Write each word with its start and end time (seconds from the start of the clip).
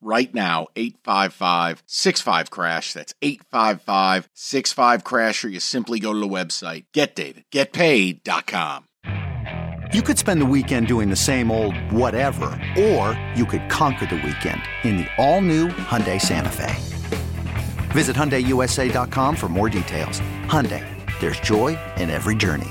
right 0.00 0.32
now 0.34 0.68
855 0.76 1.82
65 1.86 2.50
crash. 2.50 2.92
That's 2.92 3.14
855 3.22 4.28
65 4.32 5.04
crash 5.04 5.44
or 5.44 5.48
you 5.48 5.60
simply 5.60 6.00
go 6.00 6.12
to 6.12 6.18
the 6.18 6.28
website. 6.28 6.84
Getdavidgetpaid.com 6.92 8.86
you 9.92 10.02
could 10.02 10.16
spend 10.18 10.40
the 10.40 10.46
weekend 10.46 10.86
doing 10.86 11.10
the 11.10 11.16
same 11.16 11.50
old 11.50 11.74
whatever 11.90 12.46
or 12.78 13.20
you 13.34 13.44
could 13.44 13.68
conquer 13.68 14.06
the 14.06 14.14
weekend 14.14 14.62
in 14.84 14.98
the 14.98 15.06
all-new 15.18 15.66
hyundai 15.66 16.20
santa 16.20 16.48
fe. 16.48 16.72
Visit 17.90 18.14
hyundaiusa.com 18.14 19.34
for 19.34 19.48
more 19.48 19.68
details. 19.68 20.20
Hyundai 20.46 20.86
there's 21.20 21.38
joy 21.40 21.78
in 21.98 22.10
every 22.10 22.34
journey 22.34 22.70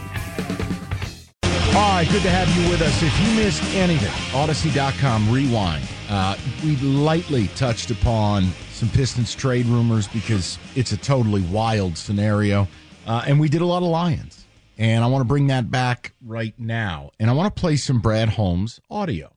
all 1.75 1.95
right 1.95 2.07
good 2.11 2.21
to 2.21 2.29
have 2.29 2.49
you 2.57 2.69
with 2.69 2.81
us 2.81 3.01
if 3.03 3.19
you 3.19 3.35
missed 3.35 3.63
anything 3.75 4.11
Audacy.com 4.31 5.31
rewind 5.31 5.87
uh, 6.09 6.35
we 6.63 6.75
lightly 6.77 7.47
touched 7.49 7.91
upon 7.91 8.45
some 8.71 8.89
Pistons 8.89 9.35
trade 9.35 9.67
rumors 9.67 10.07
because 10.07 10.57
it's 10.75 10.91
a 10.91 10.97
totally 10.97 11.43
wild 11.43 11.97
scenario. 11.97 12.67
Uh, 13.05 13.23
and 13.27 13.39
we 13.39 13.47
did 13.47 13.61
a 13.61 13.65
lot 13.65 13.83
of 13.83 13.89
Lions. 13.89 14.45
And 14.77 15.03
I 15.03 15.07
want 15.07 15.21
to 15.21 15.27
bring 15.27 15.47
that 15.47 15.69
back 15.69 16.13
right 16.25 16.55
now. 16.57 17.11
And 17.19 17.29
I 17.29 17.33
want 17.33 17.53
to 17.53 17.59
play 17.59 17.75
some 17.75 17.99
Brad 17.99 18.29
Holmes 18.29 18.79
audio. 18.89 19.35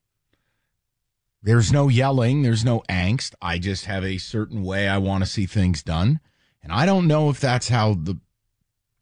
There's 1.42 1.72
no 1.72 1.88
yelling, 1.88 2.42
there's 2.42 2.64
no 2.64 2.84
angst. 2.88 3.34
I 3.42 3.58
just 3.58 3.84
have 3.86 4.04
a 4.04 4.16
certain 4.18 4.62
way 4.62 4.88
I 4.88 4.98
want 4.98 5.24
to 5.24 5.28
see 5.28 5.44
things 5.44 5.82
done. 5.82 6.20
And 6.62 6.72
I 6.72 6.86
don't 6.86 7.08
know 7.08 7.28
if 7.28 7.40
that's 7.40 7.68
how 7.68 7.94
the 7.94 8.18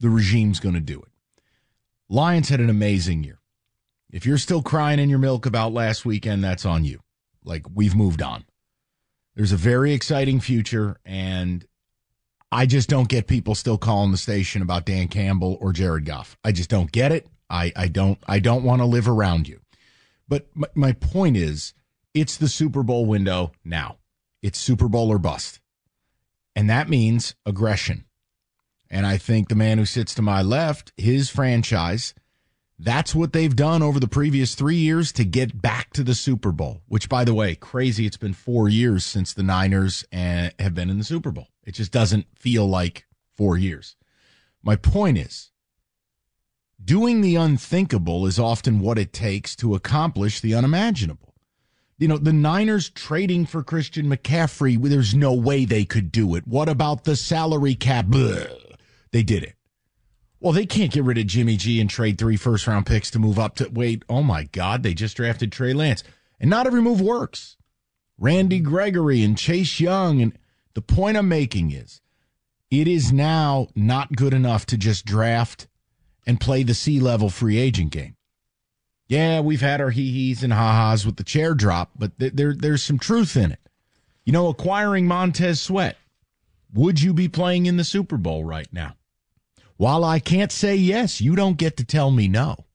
the 0.00 0.08
regime's 0.08 0.58
going 0.58 0.74
to 0.74 0.80
do 0.80 0.98
it. 0.98 1.12
Lions 2.12 2.48
had 2.48 2.58
an 2.58 2.68
amazing 2.68 3.22
year. 3.22 3.38
If 4.10 4.26
you're 4.26 4.36
still 4.36 4.62
crying 4.62 4.98
in 4.98 5.08
your 5.08 5.20
milk 5.20 5.46
about 5.46 5.72
last 5.72 6.04
weekend, 6.04 6.42
that's 6.42 6.66
on 6.66 6.84
you. 6.84 6.98
Like 7.44 7.64
we've 7.72 7.94
moved 7.94 8.20
on. 8.20 8.44
There's 9.36 9.52
a 9.52 9.56
very 9.56 9.92
exciting 9.92 10.40
future, 10.40 10.98
and 11.04 11.64
I 12.50 12.66
just 12.66 12.88
don't 12.88 13.08
get 13.08 13.28
people 13.28 13.54
still 13.54 13.78
calling 13.78 14.10
the 14.10 14.18
station 14.18 14.60
about 14.60 14.86
Dan 14.86 15.06
Campbell 15.06 15.56
or 15.60 15.72
Jared 15.72 16.04
Goff. 16.04 16.36
I 16.42 16.50
just 16.50 16.68
don't 16.68 16.90
get 16.90 17.12
it. 17.12 17.28
I, 17.48 17.72
I 17.76 17.86
don't 17.86 18.18
I 18.26 18.40
don't 18.40 18.64
want 18.64 18.82
to 18.82 18.86
live 18.86 19.08
around 19.08 19.46
you. 19.46 19.60
But 20.26 20.48
my, 20.52 20.66
my 20.74 20.92
point 20.92 21.36
is, 21.36 21.74
it's 22.12 22.36
the 22.36 22.48
Super 22.48 22.82
Bowl 22.82 23.06
window 23.06 23.52
now. 23.64 23.98
It's 24.42 24.58
Super 24.58 24.88
Bowl 24.88 25.10
or 25.10 25.18
bust. 25.18 25.60
And 26.56 26.68
that 26.68 26.88
means 26.88 27.36
aggression. 27.46 28.04
And 28.90 29.06
I 29.06 29.18
think 29.18 29.48
the 29.48 29.54
man 29.54 29.78
who 29.78 29.86
sits 29.86 30.14
to 30.14 30.22
my 30.22 30.42
left, 30.42 30.92
his 30.96 31.30
franchise 31.30 32.14
that's 32.82 33.14
what 33.14 33.34
they've 33.34 33.54
done 33.54 33.82
over 33.82 34.00
the 34.00 34.08
previous 34.08 34.54
three 34.54 34.76
years 34.76 35.12
to 35.12 35.24
get 35.24 35.60
back 35.60 35.92
to 35.92 36.02
the 36.02 36.14
Super 36.14 36.50
Bowl, 36.50 36.80
which, 36.88 37.10
by 37.10 37.24
the 37.24 37.34
way, 37.34 37.54
crazy. 37.54 38.06
It's 38.06 38.16
been 38.16 38.32
four 38.32 38.70
years 38.70 39.04
since 39.04 39.34
the 39.34 39.42
Niners 39.42 40.04
uh, 40.12 40.48
have 40.58 40.74
been 40.74 40.88
in 40.88 40.96
the 40.96 41.04
Super 41.04 41.30
Bowl. 41.30 41.48
It 41.62 41.72
just 41.72 41.92
doesn't 41.92 42.26
feel 42.38 42.66
like 42.66 43.06
four 43.36 43.58
years. 43.58 43.96
My 44.62 44.76
point 44.76 45.18
is, 45.18 45.50
doing 46.82 47.20
the 47.20 47.36
unthinkable 47.36 48.26
is 48.26 48.38
often 48.38 48.80
what 48.80 48.98
it 48.98 49.12
takes 49.12 49.54
to 49.56 49.74
accomplish 49.74 50.40
the 50.40 50.54
unimaginable. 50.54 51.34
You 51.98 52.08
know, 52.08 52.16
the 52.16 52.32
Niners 52.32 52.88
trading 52.88 53.44
for 53.44 53.62
Christian 53.62 54.06
McCaffrey, 54.06 54.82
there's 54.88 55.14
no 55.14 55.34
way 55.34 55.66
they 55.66 55.84
could 55.84 56.10
do 56.10 56.34
it. 56.34 56.46
What 56.46 56.70
about 56.70 57.04
the 57.04 57.14
salary 57.14 57.74
cap? 57.74 58.06
Blah. 58.06 58.44
They 59.12 59.22
did 59.22 59.42
it. 59.42 59.54
Well, 60.40 60.52
they 60.52 60.66
can't 60.66 60.92
get 60.92 61.04
rid 61.04 61.18
of 61.18 61.26
Jimmy 61.26 61.56
G 61.56 61.80
and 61.80 61.90
trade 61.90 62.16
three 62.16 62.36
first 62.36 62.66
round 62.66 62.86
picks 62.86 63.10
to 63.10 63.18
move 63.18 63.38
up 63.38 63.56
to 63.56 63.68
wait. 63.68 64.04
Oh 64.08 64.22
my 64.22 64.44
God, 64.44 64.82
they 64.82 64.94
just 64.94 65.16
drafted 65.16 65.52
Trey 65.52 65.74
Lance. 65.74 66.02
And 66.40 66.48
not 66.48 66.66
every 66.66 66.80
move 66.80 67.00
works. 67.00 67.56
Randy 68.18 68.60
Gregory 68.60 69.22
and 69.22 69.36
Chase 69.36 69.80
Young. 69.80 70.22
And 70.22 70.38
the 70.74 70.80
point 70.80 71.18
I'm 71.18 71.28
making 71.28 71.72
is 71.72 72.00
it 72.70 72.88
is 72.88 73.12
now 73.12 73.68
not 73.74 74.16
good 74.16 74.32
enough 74.32 74.64
to 74.66 74.78
just 74.78 75.04
draft 75.04 75.66
and 76.26 76.40
play 76.40 76.62
the 76.62 76.74
C 76.74 77.00
level 77.00 77.28
free 77.28 77.58
agent 77.58 77.90
game. 77.90 78.16
Yeah, 79.08 79.40
we've 79.40 79.60
had 79.60 79.80
our 79.80 79.90
hee 79.90 80.12
hees 80.12 80.44
and 80.44 80.52
ha 80.52 80.72
ha's 80.72 81.04
with 81.04 81.16
the 81.16 81.24
chair 81.24 81.54
drop, 81.54 81.90
but 81.98 82.16
th- 82.18 82.32
there, 82.32 82.54
there's 82.54 82.82
some 82.82 82.98
truth 82.98 83.36
in 83.36 83.50
it. 83.50 83.58
You 84.24 84.32
know, 84.32 84.48
acquiring 84.48 85.06
Montez 85.06 85.60
Sweat, 85.60 85.96
would 86.72 87.02
you 87.02 87.12
be 87.12 87.28
playing 87.28 87.66
in 87.66 87.76
the 87.76 87.84
Super 87.84 88.16
Bowl 88.16 88.44
right 88.44 88.68
now? 88.72 88.94
While 89.80 90.04
I 90.04 90.18
can't 90.18 90.52
say 90.52 90.76
yes, 90.76 91.22
you 91.22 91.34
don't 91.34 91.56
get 91.56 91.78
to 91.78 91.84
tell 91.86 92.10
me 92.10 92.28
no. 92.28 92.66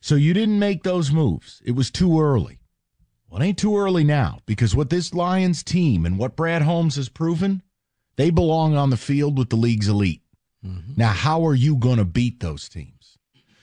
So 0.00 0.16
you 0.16 0.34
didn't 0.34 0.58
make 0.58 0.82
those 0.82 1.12
moves. 1.12 1.62
It 1.64 1.76
was 1.76 1.88
too 1.88 2.20
early. 2.20 2.58
Well, 3.30 3.40
it 3.40 3.44
ain't 3.44 3.58
too 3.58 3.78
early 3.78 4.02
now 4.02 4.40
because 4.44 4.74
what 4.74 4.90
this 4.90 5.14
Lions 5.14 5.62
team 5.62 6.04
and 6.04 6.18
what 6.18 6.34
Brad 6.34 6.62
Holmes 6.62 6.96
has 6.96 7.08
proven, 7.08 7.62
they 8.16 8.30
belong 8.30 8.74
on 8.74 8.90
the 8.90 8.96
field 8.96 9.38
with 9.38 9.50
the 9.50 9.54
league's 9.54 9.86
elite. 9.86 10.22
Mm-hmm. 10.66 10.94
Now, 10.96 11.12
how 11.12 11.46
are 11.46 11.54
you 11.54 11.76
going 11.76 11.98
to 11.98 12.04
beat 12.04 12.40
those 12.40 12.68
teams? 12.68 13.16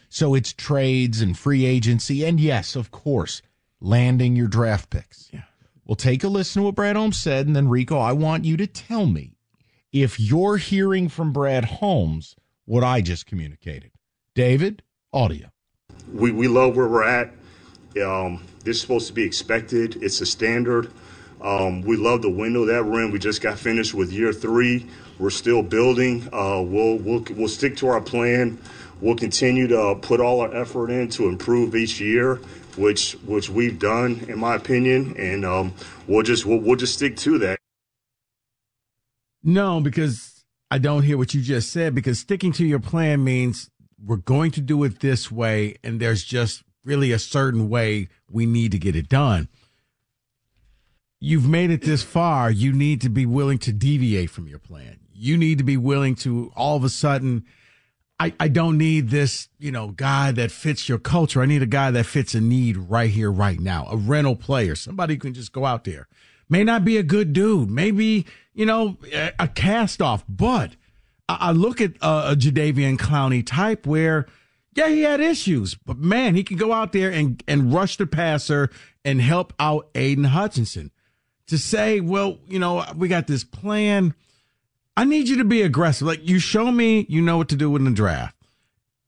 So 0.07 0.35
it's 0.35 0.53
trades 0.53 1.19
and 1.19 1.37
free 1.37 1.65
agency. 1.65 2.23
And 2.23 2.39
yes, 2.39 2.77
of 2.77 2.91
course, 2.91 3.41
landing 3.81 4.37
your 4.37 4.47
draft 4.47 4.89
picks. 4.89 5.29
Yeah. 5.33 5.41
Well, 5.83 5.97
take 5.97 6.23
a 6.23 6.29
listen 6.29 6.61
to 6.61 6.67
what 6.67 6.75
Brad 6.75 6.95
Holmes 6.95 7.17
said. 7.17 7.45
And 7.45 7.53
then, 7.53 7.67
Rico, 7.67 7.99
I 7.99 8.13
want 8.13 8.45
you 8.45 8.55
to 8.55 8.67
tell 8.67 9.05
me 9.05 9.32
if 9.93 10.19
you're 10.19 10.57
hearing 10.57 11.07
from 11.07 11.31
Brad 11.31 11.65
Holmes 11.65 12.35
what 12.65 12.83
I 12.83 13.01
just 13.01 13.27
communicated. 13.27 13.91
David, 14.33 14.81
audio. 15.13 15.49
We, 16.11 16.31
we 16.31 16.47
love 16.47 16.75
where 16.75 16.87
we're 16.87 17.03
at. 17.03 17.31
Um, 18.03 18.43
this 18.63 18.77
is 18.77 18.81
supposed 18.81 19.07
to 19.07 19.13
be 19.13 19.23
expected. 19.23 20.01
It's 20.01 20.19
a 20.19 20.25
standard. 20.25 20.91
Um, 21.41 21.81
we 21.81 21.95
love 21.95 22.23
the 22.23 22.29
window 22.29 22.65
that 22.65 22.83
we're 22.83 23.03
in. 23.03 23.11
We 23.11 23.19
just 23.19 23.41
got 23.41 23.59
finished 23.59 23.93
with 23.93 24.11
year 24.11 24.33
three. 24.33 24.87
We're 25.19 25.29
still 25.29 25.61
building. 25.61 26.27
Uh, 26.33 26.63
we'll, 26.65 26.97
we'll, 26.97 27.23
we'll 27.35 27.47
stick 27.47 27.77
to 27.77 27.89
our 27.89 28.01
plan. 28.01 28.57
We'll 28.99 29.15
continue 29.15 29.67
to 29.67 29.95
put 30.01 30.19
all 30.19 30.41
our 30.41 30.55
effort 30.55 30.89
in 30.89 31.09
to 31.09 31.27
improve 31.27 31.75
each 31.75 31.99
year, 31.99 32.35
which 32.77 33.13
which 33.25 33.49
we've 33.49 33.77
done, 33.77 34.25
in 34.29 34.39
my 34.39 34.55
opinion, 34.55 35.15
and 35.17 35.43
um, 35.43 35.73
we'll 36.07 36.23
just 36.23 36.45
we'll, 36.45 36.59
we'll 36.59 36.77
just 36.77 36.93
stick 36.93 37.17
to 37.17 37.37
that. 37.39 37.59
No, 39.43 39.81
because 39.81 40.45
I 40.71 40.77
don't 40.77 41.03
hear 41.03 41.17
what 41.17 41.33
you 41.33 41.41
just 41.41 41.71
said. 41.71 41.93
Because 41.93 42.19
sticking 42.19 42.51
to 42.53 42.65
your 42.65 42.79
plan 42.79 43.23
means 43.23 43.69
we're 44.03 44.17
going 44.17 44.51
to 44.51 44.61
do 44.61 44.83
it 44.83 44.99
this 44.99 45.31
way, 45.31 45.75
and 45.83 45.99
there's 45.99 46.23
just 46.23 46.63
really 46.83 47.11
a 47.11 47.19
certain 47.19 47.69
way 47.69 48.09
we 48.29 48.45
need 48.45 48.71
to 48.71 48.79
get 48.79 48.95
it 48.95 49.09
done. 49.09 49.47
You've 51.19 51.47
made 51.47 51.71
it 51.71 51.83
this 51.83 52.03
far. 52.03 52.51
You 52.51 52.73
need 52.73 53.01
to 53.01 53.09
be 53.09 53.25
willing 53.25 53.57
to 53.59 53.71
deviate 53.71 54.29
from 54.29 54.47
your 54.47 54.59
plan. 54.59 54.99
You 55.13 55.37
need 55.37 55.57
to 55.59 55.63
be 55.63 55.77
willing 55.77 56.15
to 56.15 56.51
all 56.55 56.75
of 56.75 56.83
a 56.83 56.89
sudden. 56.89 57.45
I, 58.19 58.33
I 58.39 58.47
don't 58.49 58.77
need 58.77 59.09
this, 59.09 59.47
you 59.57 59.71
know, 59.71 59.89
guy 59.89 60.31
that 60.33 60.51
fits 60.51 60.89
your 60.89 60.97
culture. 60.97 61.41
I 61.41 61.45
need 61.45 61.61
a 61.61 61.67
guy 61.67 61.91
that 61.91 62.05
fits 62.05 62.35
a 62.35 62.41
need 62.41 62.75
right 62.77 63.09
here, 63.09 63.31
right 63.31 63.59
now. 63.59 63.87
A 63.89 63.95
rental 63.95 64.35
player, 64.35 64.75
somebody 64.75 65.13
who 65.13 65.19
can 65.21 65.33
just 65.33 65.53
go 65.53 65.65
out 65.65 65.85
there. 65.85 66.07
May 66.49 66.63
not 66.63 66.85
be 66.85 66.97
a 66.97 67.03
good 67.03 67.33
dude. 67.33 67.69
Maybe 67.69 68.25
you 68.53 68.65
know, 68.65 68.97
a, 69.39 69.47
cast 69.47 70.01
off. 70.01 70.23
But 70.29 70.75
I, 71.27 71.51
look 71.51 71.81
at 71.81 71.91
uh, 72.01 72.29
a 72.31 72.35
Jadeveon 72.35 72.97
Clowney 72.97 73.45
type 73.45 73.85
where, 73.85 74.27
yeah, 74.75 74.87
he 74.87 75.01
had 75.01 75.19
issues, 75.19 75.75
but 75.75 75.97
man, 75.97 76.35
he 76.35 76.43
can 76.43 76.57
go 76.57 76.73
out 76.73 76.91
there 76.93 77.11
and, 77.11 77.43
and 77.47 77.73
rush 77.73 77.97
the 77.97 78.07
passer 78.07 78.69
and 79.03 79.21
help 79.21 79.53
out 79.59 79.89
Aidan 79.95 80.25
Hutchinson. 80.25 80.91
To 81.47 81.57
say, 81.57 81.99
well, 81.99 82.39
you 82.47 82.57
know, 82.57 82.85
we 82.95 83.09
got 83.09 83.27
this 83.27 83.43
plan. 83.43 84.15
I 84.95 85.03
need 85.03 85.27
you 85.27 85.37
to 85.37 85.43
be 85.43 85.61
aggressive. 85.61 86.07
Like 86.07 86.27
you 86.27 86.39
show 86.39 86.71
me, 86.71 87.05
you 87.09 87.21
know 87.21 87.37
what 87.37 87.49
to 87.49 87.57
do 87.57 87.75
in 87.75 87.83
the 87.83 87.91
draft. 87.91 88.35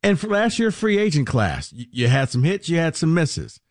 And 0.04 0.19
for 0.19 0.27
last 0.27 0.60
year 0.60 0.69
free 0.69 0.98
agent 1.00 1.27
class, 1.27 1.74
you 1.74 2.10
had 2.10 2.30
some 2.30 2.44
hits, 2.44 2.68
you 2.68 2.77
had 2.77 2.95
some 2.95 3.13
misses. 3.13 3.62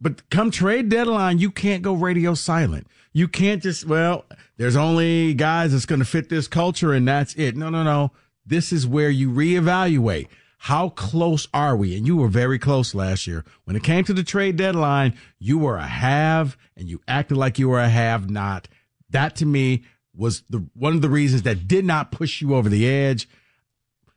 But 0.00 0.28
come 0.30 0.50
trade 0.50 0.88
deadline, 0.88 1.38
you 1.38 1.50
can't 1.50 1.82
go 1.82 1.94
radio 1.94 2.34
silent. 2.34 2.86
You 3.12 3.28
can't 3.28 3.62
just, 3.62 3.86
well, 3.86 4.26
there's 4.58 4.76
only 4.76 5.32
guys 5.34 5.72
that's 5.72 5.86
going 5.86 6.00
to 6.00 6.04
fit 6.04 6.28
this 6.28 6.48
culture 6.48 6.92
and 6.92 7.08
that's 7.08 7.34
it. 7.34 7.56
No, 7.56 7.70
no, 7.70 7.82
no. 7.82 8.12
This 8.44 8.72
is 8.72 8.86
where 8.86 9.10
you 9.10 9.30
reevaluate. 9.30 10.28
How 10.58 10.90
close 10.90 11.48
are 11.54 11.76
we? 11.76 11.96
And 11.96 12.06
you 12.06 12.16
were 12.16 12.28
very 12.28 12.58
close 12.58 12.94
last 12.94 13.26
year. 13.26 13.44
When 13.64 13.76
it 13.76 13.82
came 13.82 14.04
to 14.04 14.12
the 14.12 14.22
trade 14.22 14.56
deadline, 14.56 15.16
you 15.38 15.58
were 15.58 15.76
a 15.76 15.86
have 15.86 16.56
and 16.76 16.88
you 16.88 17.00
acted 17.08 17.36
like 17.36 17.58
you 17.58 17.68
were 17.68 17.80
a 17.80 17.88
have 17.88 18.28
not. 18.28 18.68
That 19.10 19.36
to 19.36 19.46
me 19.46 19.84
was 20.14 20.42
the 20.48 20.66
one 20.74 20.94
of 20.94 21.02
the 21.02 21.10
reasons 21.10 21.42
that 21.42 21.68
did 21.68 21.84
not 21.84 22.10
push 22.10 22.40
you 22.40 22.54
over 22.54 22.68
the 22.68 22.88
edge. 22.88 23.28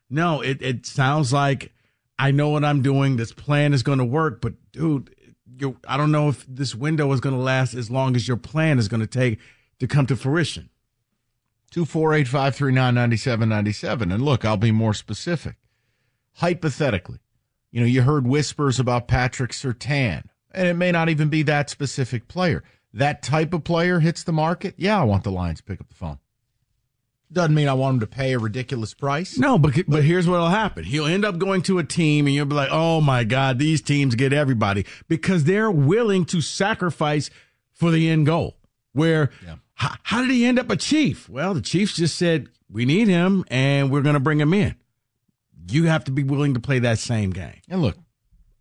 No, 0.09 0.41
it, 0.41 0.61
it 0.61 0.85
sounds 0.85 1.31
like 1.31 1.71
I 2.17 2.31
know 2.31 2.49
what 2.49 2.65
I'm 2.65 2.81
doing. 2.81 3.15
This 3.15 3.31
plan 3.31 3.73
is 3.73 3.83
going 3.83 3.99
to 3.99 4.05
work, 4.05 4.41
but 4.41 4.53
dude, 4.71 5.13
you, 5.61 5.77
I 5.87 5.97
don't 5.97 6.11
know 6.11 6.29
if 6.29 6.45
this 6.47 6.75
window 6.75 7.11
is 7.11 7.19
going 7.19 7.35
to 7.35 7.41
last 7.41 7.73
as 7.73 7.89
long 7.89 8.15
as 8.15 8.27
your 8.27 8.37
plan 8.37 8.79
is 8.79 8.87
going 8.87 9.01
to 9.01 9.07
take 9.07 9.39
to 9.79 9.87
come 9.87 10.05
to 10.07 10.15
fruition. 10.15 10.69
248 11.71 12.27
539 12.27 12.95
9797. 12.95 14.11
And 14.11 14.23
look, 14.23 14.43
I'll 14.43 14.57
be 14.57 14.71
more 14.71 14.93
specific. 14.93 15.55
Hypothetically, 16.33 17.19
you 17.71 17.79
know, 17.79 17.85
you 17.85 18.01
heard 18.01 18.25
whispers 18.25 18.79
about 18.79 19.07
Patrick 19.07 19.51
Surtain, 19.51 20.23
and 20.51 20.67
it 20.67 20.75
may 20.75 20.91
not 20.91 21.09
even 21.09 21.29
be 21.29 21.43
that 21.43 21.69
specific 21.69 22.27
player. 22.27 22.63
That 22.93 23.21
type 23.21 23.53
of 23.53 23.63
player 23.63 23.99
hits 23.99 24.23
the 24.23 24.31
market. 24.31 24.73
Yeah, 24.77 24.99
I 24.99 25.03
want 25.03 25.23
the 25.23 25.31
Lions 25.31 25.59
to 25.59 25.63
pick 25.63 25.79
up 25.79 25.89
the 25.89 25.95
phone. 25.95 26.17
Doesn't 27.31 27.53
mean 27.53 27.67
I 27.67 27.73
want 27.73 27.95
him 27.95 27.99
to 27.99 28.07
pay 28.07 28.33
a 28.33 28.39
ridiculous 28.39 28.95
price. 28.95 29.37
No, 29.37 29.59
but 29.59 29.73
but 29.87 30.03
here's 30.03 30.27
what'll 30.27 30.47
happen. 30.47 30.83
He'll 30.83 31.05
end 31.05 31.23
up 31.23 31.37
going 31.37 31.61
to 31.63 31.77
a 31.77 31.83
team, 31.83 32.25
and 32.25 32.35
you'll 32.35 32.47
be 32.47 32.55
like, 32.55 32.69
"Oh 32.71 33.01
my 33.01 33.23
God, 33.23 33.59
these 33.59 33.81
teams 33.81 34.15
get 34.15 34.33
everybody 34.33 34.85
because 35.07 35.43
they're 35.43 35.69
willing 35.69 36.25
to 36.25 36.41
sacrifice 36.41 37.29
for 37.71 37.91
the 37.91 38.09
end 38.09 38.25
goal." 38.25 38.57
Where 38.93 39.29
yeah. 39.45 39.55
how, 39.75 39.95
how 40.01 40.21
did 40.21 40.31
he 40.31 40.43
end 40.43 40.57
up 40.57 40.71
a 40.71 40.75
chief? 40.75 41.29
Well, 41.29 41.53
the 41.53 41.61
Chiefs 41.61 41.97
just 41.97 42.15
said 42.15 42.49
we 42.67 42.85
need 42.85 43.07
him, 43.07 43.45
and 43.49 43.91
we're 43.91 44.01
going 44.01 44.15
to 44.15 44.19
bring 44.19 44.39
him 44.39 44.53
in. 44.53 44.75
You 45.69 45.85
have 45.85 46.05
to 46.05 46.11
be 46.11 46.23
willing 46.23 46.55
to 46.55 46.59
play 46.59 46.79
that 46.79 46.97
same 46.97 47.29
game. 47.29 47.61
And 47.69 47.83
look, 47.83 47.97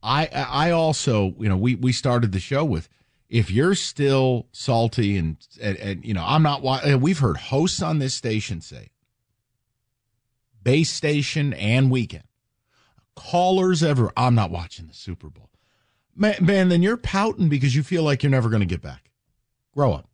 I 0.02 0.26
I 0.26 0.70
also 0.72 1.34
you 1.38 1.48
know 1.48 1.56
we 1.56 1.74
we 1.74 1.92
started 1.92 2.32
the 2.32 2.40
show 2.40 2.66
with 2.66 2.90
if 3.28 3.50
you're 3.50 3.74
still 3.74 4.46
salty 4.52 5.16
and, 5.16 5.36
and, 5.60 5.76
and 5.78 6.04
you 6.04 6.14
know, 6.14 6.24
I'm 6.26 6.42
not, 6.42 6.62
we've 7.00 7.18
heard 7.18 7.36
hosts 7.36 7.82
on 7.82 7.98
this 7.98 8.14
station 8.14 8.60
say, 8.60 8.90
base 10.62 10.90
station 10.90 11.52
and 11.52 11.90
weekend, 11.90 12.24
callers 13.14 13.82
ever, 13.82 14.10
I'm 14.16 14.34
not 14.34 14.50
watching 14.50 14.86
the 14.86 14.94
Super 14.94 15.28
Bowl. 15.28 15.50
Man, 16.16 16.36
man 16.40 16.68
then 16.68 16.82
you're 16.82 16.96
pouting 16.96 17.48
because 17.48 17.76
you 17.76 17.82
feel 17.82 18.02
like 18.02 18.22
you're 18.22 18.30
never 18.30 18.48
going 18.48 18.60
to 18.60 18.66
get 18.66 18.82
back. 18.82 19.10
Grow 19.74 19.92
up. 19.92 20.08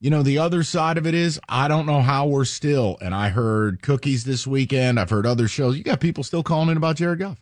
You 0.00 0.10
know, 0.10 0.22
the 0.22 0.38
other 0.38 0.64
side 0.64 0.98
of 0.98 1.06
it 1.06 1.14
is, 1.14 1.38
I 1.48 1.68
don't 1.68 1.86
know 1.86 2.00
how 2.00 2.26
we're 2.26 2.44
still, 2.44 2.98
and 3.00 3.14
I 3.14 3.28
heard 3.28 3.82
cookies 3.82 4.24
this 4.24 4.46
weekend. 4.46 4.98
I've 4.98 5.10
heard 5.10 5.26
other 5.26 5.46
shows. 5.46 5.76
You 5.76 5.84
got 5.84 6.00
people 6.00 6.24
still 6.24 6.42
calling 6.42 6.70
in 6.70 6.76
about 6.76 6.96
Jared 6.96 7.20
Goff. 7.20 7.40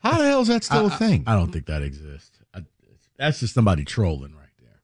How 0.00 0.18
the 0.18 0.26
hell 0.26 0.42
is 0.42 0.48
that 0.48 0.64
still 0.64 0.90
I, 0.90 0.94
a 0.94 0.98
thing? 0.98 1.24
I, 1.26 1.32
I 1.32 1.36
don't 1.36 1.50
think 1.50 1.66
that 1.66 1.82
exists. 1.82 2.39
That's 3.20 3.40
just 3.40 3.52
somebody 3.52 3.84
trolling 3.84 4.34
right 4.34 4.48
there. 4.58 4.80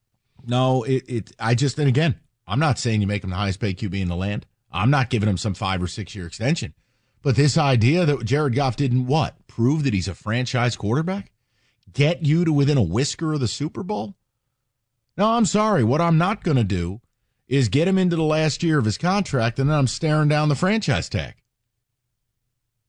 No, 0.47 0.83
it, 0.83 1.05
it 1.09 1.33
I 1.41 1.55
just 1.55 1.79
and 1.79 1.89
again, 1.89 2.17
I'm 2.47 2.61
not 2.61 2.79
saying 2.79 3.01
you 3.01 3.07
make 3.07 3.25
him 3.25 3.31
the 3.31 3.37
highest 3.37 3.61
paid 3.61 3.79
QB 3.79 3.99
in 3.99 4.09
the 4.09 4.15
land. 4.15 4.45
I'm 4.71 4.91
not 4.91 5.09
giving 5.09 5.27
him 5.27 5.39
some 5.39 5.55
five 5.55 5.83
or 5.83 5.87
six 5.87 6.15
year 6.15 6.27
extension. 6.27 6.75
But 7.23 7.35
this 7.35 7.57
idea 7.57 8.05
that 8.05 8.27
Jared 8.27 8.55
Goff 8.55 8.77
didn't 8.77 9.07
what? 9.07 9.35
Prove 9.47 9.85
that 9.85 9.95
he's 9.95 10.07
a 10.07 10.15
franchise 10.15 10.77
quarterback? 10.77 11.33
Get 11.91 12.27
you 12.27 12.45
to 12.45 12.53
within 12.53 12.77
a 12.77 12.83
whisker 12.83 13.33
of 13.33 13.41
the 13.41 13.49
Super 13.49 13.83
Bowl? 13.83 14.17
No, 15.17 15.31
I'm 15.31 15.47
sorry. 15.47 15.83
What 15.83 16.03
I'm 16.03 16.19
not 16.19 16.45
going 16.45 16.59
to 16.59 16.65
do 16.65 17.01
is 17.49 17.71
get 17.71 17.89
him 17.89 17.97
into 17.97 18.17
the 18.17 18.23
last 18.23 18.63
year 18.63 18.79
of 18.79 18.85
his 18.85 18.99
contract 18.99 19.59
and 19.59 19.71
then 19.71 19.79
I'm 19.79 19.87
staring 19.87 20.29
down 20.29 20.51
the 20.51 20.55
franchise 20.55 21.09
tag 21.09 21.37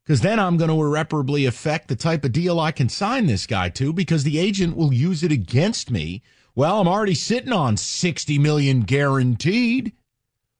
because 0.07 0.21
then 0.21 0.39
I'm 0.39 0.55
going 0.55 0.69
to 0.69 0.81
irreparably 0.81 1.45
affect 1.45 1.89
the 1.89 1.95
type 1.97 2.23
of 2.23 2.31
deal 2.31 2.61
I 2.61 2.71
can 2.71 2.87
sign 2.87 3.25
this 3.25 3.45
guy 3.45 3.67
to 3.71 3.91
because 3.91 4.23
the 4.23 4.39
agent 4.39 4.77
will 4.77 4.93
use 4.93 5.21
it 5.21 5.33
against 5.33 5.91
me. 5.91 6.23
Well, 6.55 6.79
I'm 6.79 6.87
already 6.87 7.13
sitting 7.13 7.51
on 7.51 7.75
60 7.75 8.39
million 8.39 8.83
guaranteed. 8.83 9.91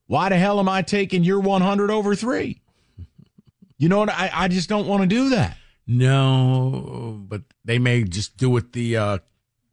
Why 0.05 0.27
the 0.27 0.37
hell 0.37 0.59
am 0.59 0.67
I 0.67 0.81
taking 0.81 1.23
your 1.23 1.39
100 1.39 1.89
over 1.89 2.13
three? 2.13 2.61
You 3.77 3.87
know 3.87 3.99
what? 3.99 4.09
I, 4.09 4.29
I 4.33 4.47
just 4.49 4.67
don't 4.67 4.85
want 4.85 5.03
to 5.03 5.07
do 5.07 5.29
that. 5.29 5.55
No, 5.87 7.23
but 7.25 7.43
they 7.63 7.79
may 7.79 8.03
just 8.03 8.35
do 8.35 8.49
what 8.49 8.73
the 8.73 8.97
uh, 8.97 9.19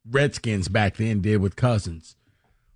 Redskins 0.09 0.69
back 0.69 0.95
then 0.95 1.19
did 1.19 1.41
with 1.41 1.57
Cousins. 1.57 2.15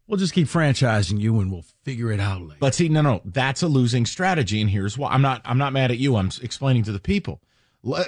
We'll 0.10 0.18
just 0.18 0.34
keep 0.34 0.48
franchising 0.48 1.20
you 1.20 1.40
and 1.40 1.52
we'll 1.52 1.66
figure 1.84 2.12
it 2.12 2.20
out 2.20 2.42
later. 2.42 2.58
But 2.60 2.74
see, 2.74 2.90
no, 2.90 3.02
no, 3.02 3.22
that's 3.26 3.62
a 3.62 3.68
losing 3.68 4.08
strategy. 4.08 4.60
And 4.60 4.68
here's 4.68 4.98
why. 4.98 5.12
I'm 5.12 5.22
not, 5.22 5.44
I'm 5.46 5.60
not 5.60 5.72
mad 5.72 5.92
at 5.92 6.00
you. 6.00 6.16
I'm 6.16 6.32
explaining 6.42 6.82
to 6.86 6.92
the 6.92 7.00
people. 7.00 7.42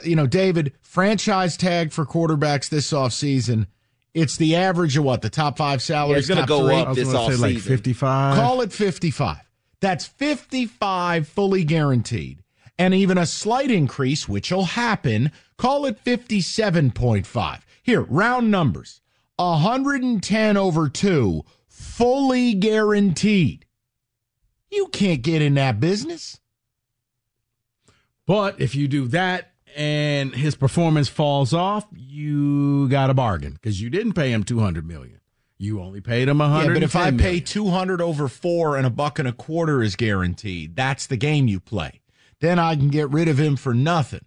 You 0.03 0.15
know, 0.15 0.25
David, 0.25 0.73
franchise 0.81 1.55
tag 1.55 1.91
for 1.91 2.03
quarterbacks 2.07 2.69
this 2.69 2.91
offseason. 2.91 3.67
It's 4.15 4.35
the 4.35 4.55
average 4.55 4.97
of 4.97 5.03
what? 5.03 5.21
The 5.21 5.29
top 5.29 5.57
five 5.57 5.83
salaries? 5.83 6.11
Yeah, 6.11 6.17
it's 6.17 6.27
going 6.27 6.41
to 6.41 6.47
go 6.47 6.67
three? 6.67 6.75
up 6.75 6.95
this 6.95 7.13
offseason. 7.13 7.39
Like 7.39 7.57
55. 7.59 8.35
Call 8.35 8.61
it 8.61 8.73
55. 8.73 9.37
That's 9.79 10.07
55 10.07 11.27
fully 11.27 11.63
guaranteed. 11.63 12.43
And 12.79 12.95
even 12.95 13.19
a 13.19 13.27
slight 13.27 13.69
increase, 13.69 14.27
which 14.27 14.51
will 14.51 14.65
happen, 14.65 15.31
call 15.55 15.85
it 15.85 16.03
57.5. 16.03 17.61
Here, 17.83 18.01
round 18.01 18.49
numbers 18.49 19.01
110 19.37 20.57
over 20.57 20.89
two 20.89 21.43
fully 21.81 22.53
guaranteed. 22.53 23.65
You 24.69 24.87
can't 24.87 25.21
get 25.21 25.41
in 25.41 25.55
that 25.55 25.79
business. 25.79 26.39
But 28.25 28.61
if 28.61 28.75
you 28.75 28.87
do 28.87 29.07
that 29.09 29.51
and 29.75 30.33
his 30.33 30.55
performance 30.55 31.09
falls 31.09 31.53
off, 31.53 31.85
you 31.91 32.87
got 32.87 33.09
a 33.09 33.13
bargain 33.13 33.53
because 33.53 33.81
you 33.81 33.89
didn't 33.89 34.13
pay 34.13 34.31
him 34.31 34.43
200 34.43 34.85
million. 34.85 35.19
You 35.57 35.81
only 35.81 36.01
paid 36.01 36.27
him 36.27 36.37
100. 36.39 36.67
Yeah, 36.67 36.73
but 36.73 36.83
if 36.83 36.95
I 36.95 37.11
pay 37.11 37.39
200 37.39 38.01
over 38.01 38.27
4 38.27 38.77
and 38.77 38.87
a 38.87 38.89
buck 38.89 39.19
and 39.19 39.27
a 39.27 39.33
quarter 39.33 39.83
is 39.83 39.95
guaranteed, 39.95 40.75
that's 40.75 41.07
the 41.07 41.17
game 41.17 41.47
you 41.47 41.59
play. 41.59 42.01
Then 42.39 42.57
I 42.57 42.75
can 42.75 42.89
get 42.89 43.09
rid 43.11 43.27
of 43.27 43.39
him 43.39 43.55
for 43.55 43.73
nothing. 43.73 44.25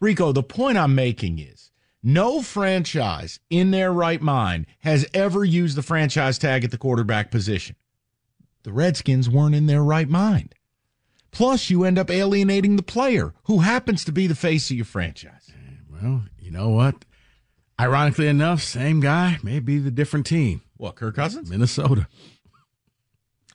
Rico, 0.00 0.32
the 0.32 0.42
point 0.42 0.78
I'm 0.78 0.94
making 0.94 1.38
is 1.38 1.69
no 2.02 2.42
franchise 2.42 3.40
in 3.50 3.70
their 3.70 3.92
right 3.92 4.20
mind 4.20 4.66
has 4.80 5.06
ever 5.12 5.44
used 5.44 5.76
the 5.76 5.82
franchise 5.82 6.38
tag 6.38 6.64
at 6.64 6.70
the 6.70 6.78
quarterback 6.78 7.30
position. 7.30 7.76
The 8.62 8.72
Redskins 8.72 9.28
weren't 9.28 9.54
in 9.54 9.66
their 9.66 9.82
right 9.82 10.08
mind. 10.08 10.54
Plus, 11.30 11.70
you 11.70 11.84
end 11.84 11.98
up 11.98 12.10
alienating 12.10 12.76
the 12.76 12.82
player 12.82 13.34
who 13.44 13.60
happens 13.60 14.04
to 14.04 14.12
be 14.12 14.26
the 14.26 14.34
face 14.34 14.70
of 14.70 14.76
your 14.76 14.84
franchise. 14.84 15.50
Well, 15.90 16.24
you 16.38 16.50
know 16.50 16.70
what? 16.70 17.04
Ironically 17.80 18.26
enough, 18.26 18.62
same 18.62 19.00
guy, 19.00 19.38
may 19.42 19.60
be 19.60 19.78
the 19.78 19.90
different 19.90 20.26
team. 20.26 20.62
What, 20.76 20.96
Kirk 20.96 21.16
Cousins? 21.16 21.48
Minnesota. 21.48 22.08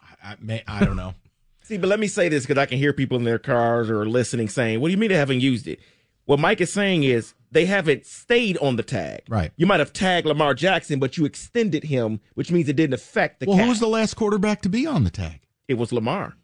I, 0.01 0.31
I, 0.31 0.35
may, 0.39 0.63
I 0.67 0.85
don't 0.85 0.95
know. 0.95 1.13
See, 1.63 1.77
but 1.77 1.87
let 1.87 1.99
me 1.99 2.07
say 2.07 2.29
this 2.29 2.43
because 2.45 2.59
I 2.59 2.67
can 2.67 2.77
hear 2.77 2.93
people 2.93 3.17
in 3.17 3.23
their 3.23 3.39
cars 3.39 3.89
or 3.89 4.05
listening 4.07 4.49
saying, 4.49 4.79
What 4.79 4.87
do 4.87 4.91
you 4.91 4.97
mean 4.97 5.09
they 5.09 5.15
haven't 5.15 5.41
used 5.41 5.67
it? 5.67 5.79
What 6.25 6.39
Mike 6.39 6.59
is 6.61 6.73
saying 6.73 7.03
is 7.03 7.33
they 7.51 7.65
haven't 7.65 8.05
stayed 8.05 8.57
on 8.57 8.75
the 8.75 8.83
tag. 8.83 9.21
Right. 9.29 9.51
You 9.55 9.65
might 9.65 9.79
have 9.79 9.93
tagged 9.93 10.25
Lamar 10.27 10.53
Jackson, 10.53 10.99
but 10.99 11.17
you 11.17 11.25
extended 11.25 11.83
him, 11.85 12.19
which 12.33 12.51
means 12.51 12.67
it 12.67 12.75
didn't 12.75 12.95
affect 12.95 13.39
the 13.39 13.45
Well, 13.45 13.57
cap. 13.57 13.63
who 13.65 13.69
was 13.69 13.79
the 13.79 13.87
last 13.87 14.15
quarterback 14.15 14.61
to 14.63 14.69
be 14.69 14.85
on 14.87 15.03
the 15.03 15.11
tag? 15.11 15.41
It 15.67 15.75
was 15.75 15.91
Lamar. 15.91 16.35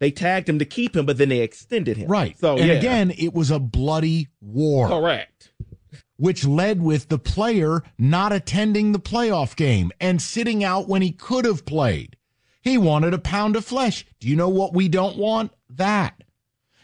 They 0.00 0.10
tagged 0.10 0.48
him 0.48 0.58
to 0.60 0.64
keep 0.64 0.96
him, 0.96 1.06
but 1.06 1.18
then 1.18 1.28
they 1.28 1.40
extended 1.40 1.96
him. 1.96 2.08
Right. 2.08 2.38
So, 2.38 2.56
and 2.56 2.66
yeah. 2.68 2.74
again, 2.74 3.12
it 3.18 3.34
was 3.34 3.50
a 3.50 3.58
bloody 3.58 4.28
war. 4.40 4.88
Correct. 4.88 5.50
Which 6.16 6.44
led 6.46 6.82
with 6.82 7.08
the 7.08 7.18
player 7.18 7.82
not 7.98 8.32
attending 8.32 8.92
the 8.92 8.98
playoff 9.00 9.54
game 9.56 9.92
and 10.00 10.20
sitting 10.22 10.64
out 10.64 10.88
when 10.88 11.02
he 11.02 11.12
could 11.12 11.44
have 11.44 11.64
played. 11.64 12.16
He 12.60 12.76
wanted 12.78 13.14
a 13.14 13.18
pound 13.18 13.56
of 13.56 13.64
flesh. 13.64 14.04
Do 14.20 14.28
you 14.28 14.36
know 14.36 14.48
what 14.48 14.72
we 14.74 14.88
don't 14.88 15.16
want? 15.16 15.52
That. 15.70 16.22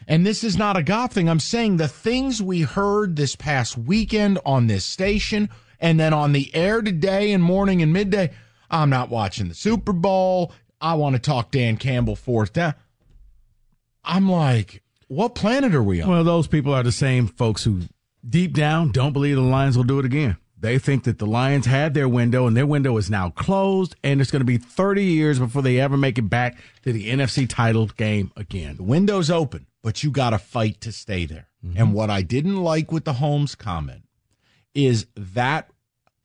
And 0.07 0.25
this 0.25 0.43
is 0.43 0.57
not 0.57 0.77
a 0.77 0.83
Goff 0.83 1.13
thing. 1.13 1.29
I'm 1.29 1.39
saying 1.39 1.77
the 1.77 1.87
things 1.87 2.41
we 2.41 2.61
heard 2.61 3.15
this 3.15 3.35
past 3.35 3.77
weekend 3.77 4.39
on 4.45 4.67
this 4.67 4.85
station 4.85 5.49
and 5.79 5.99
then 5.99 6.13
on 6.13 6.31
the 6.31 6.53
air 6.55 6.81
today 6.81 7.31
and 7.31 7.43
morning 7.43 7.81
and 7.81 7.91
midday. 7.91 8.31
I'm 8.69 8.89
not 8.89 9.09
watching 9.09 9.47
the 9.47 9.55
Super 9.55 9.93
Bowl. 9.93 10.51
I 10.79 10.95
want 10.95 11.15
to 11.15 11.21
talk 11.21 11.51
Dan 11.51 11.77
Campbell 11.77 12.15
fourth 12.15 12.53
down. 12.53 12.75
I'm 14.03 14.29
like, 14.29 14.83
what 15.07 15.35
planet 15.35 15.73
are 15.73 15.83
we 15.83 16.01
on? 16.01 16.09
Well, 16.09 16.23
those 16.23 16.47
people 16.47 16.73
are 16.73 16.83
the 16.83 16.91
same 16.91 17.27
folks 17.27 17.63
who 17.63 17.81
deep 18.27 18.53
down 18.53 18.91
don't 18.91 19.13
believe 19.13 19.35
the 19.35 19.41
Lions 19.41 19.77
will 19.77 19.83
do 19.83 19.99
it 19.99 20.05
again. 20.05 20.37
They 20.57 20.79
think 20.79 21.03
that 21.03 21.19
the 21.19 21.27
Lions 21.27 21.65
had 21.65 21.93
their 21.93 22.07
window 22.07 22.47
and 22.47 22.55
their 22.55 22.65
window 22.65 22.97
is 22.97 23.09
now 23.09 23.29
closed, 23.31 23.95
and 24.03 24.21
it's 24.21 24.31
going 24.31 24.39
to 24.39 24.45
be 24.45 24.57
30 24.57 25.03
years 25.03 25.37
before 25.37 25.61
they 25.61 25.79
ever 25.79 25.97
make 25.97 26.17
it 26.17 26.29
back 26.29 26.57
to 26.83 26.93
the 26.93 27.09
NFC 27.09 27.47
title 27.47 27.87
game 27.87 28.31
again. 28.35 28.77
The 28.77 28.83
window's 28.83 29.29
open 29.29 29.67
but 29.85 30.01
you 30.01 30.09
got 30.09 30.31
to 30.31 30.39
fight 30.39 30.81
to 30.81 30.91
stay 30.91 31.27
there. 31.27 31.47
Mm-hmm. 31.63 31.77
And 31.77 31.93
what 31.93 32.09
I 32.09 32.23
didn't 32.23 32.57
like 32.57 32.91
with 32.91 33.05
the 33.05 33.13
Holmes 33.13 33.53
comment 33.53 34.01
is 34.73 35.05
that 35.15 35.69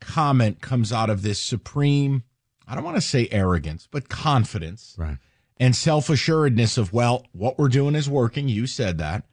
comment 0.00 0.62
comes 0.62 0.94
out 0.94 1.10
of 1.10 1.20
this 1.20 1.38
supreme, 1.38 2.22
I 2.66 2.74
don't 2.74 2.84
want 2.84 2.96
to 2.96 3.02
say 3.02 3.28
arrogance, 3.30 3.86
but 3.90 4.08
confidence 4.08 4.94
right. 4.96 5.18
and 5.58 5.76
self 5.76 6.08
assuredness 6.08 6.78
of, 6.78 6.94
well, 6.94 7.26
what 7.32 7.58
we're 7.58 7.68
doing 7.68 7.94
is 7.94 8.08
working. 8.08 8.48
You 8.48 8.66
said 8.66 8.96
that. 8.96 9.24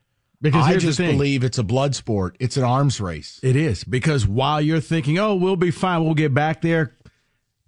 Because 0.51 0.67
I 0.67 0.77
just 0.77 0.97
believe 0.97 1.43
it's 1.43 1.57
a 1.57 1.63
blood 1.63 1.95
sport. 1.95 2.35
It's 2.39 2.57
an 2.57 2.63
arms 2.63 2.99
race. 3.01 3.39
It 3.43 3.55
is. 3.55 3.83
Because 3.83 4.27
while 4.27 4.61
you're 4.61 4.79
thinking, 4.79 5.17
oh, 5.19 5.35
we'll 5.35 5.55
be 5.55 5.71
fine, 5.71 6.03
we'll 6.03 6.13
get 6.13 6.33
back 6.33 6.61
there, 6.61 6.95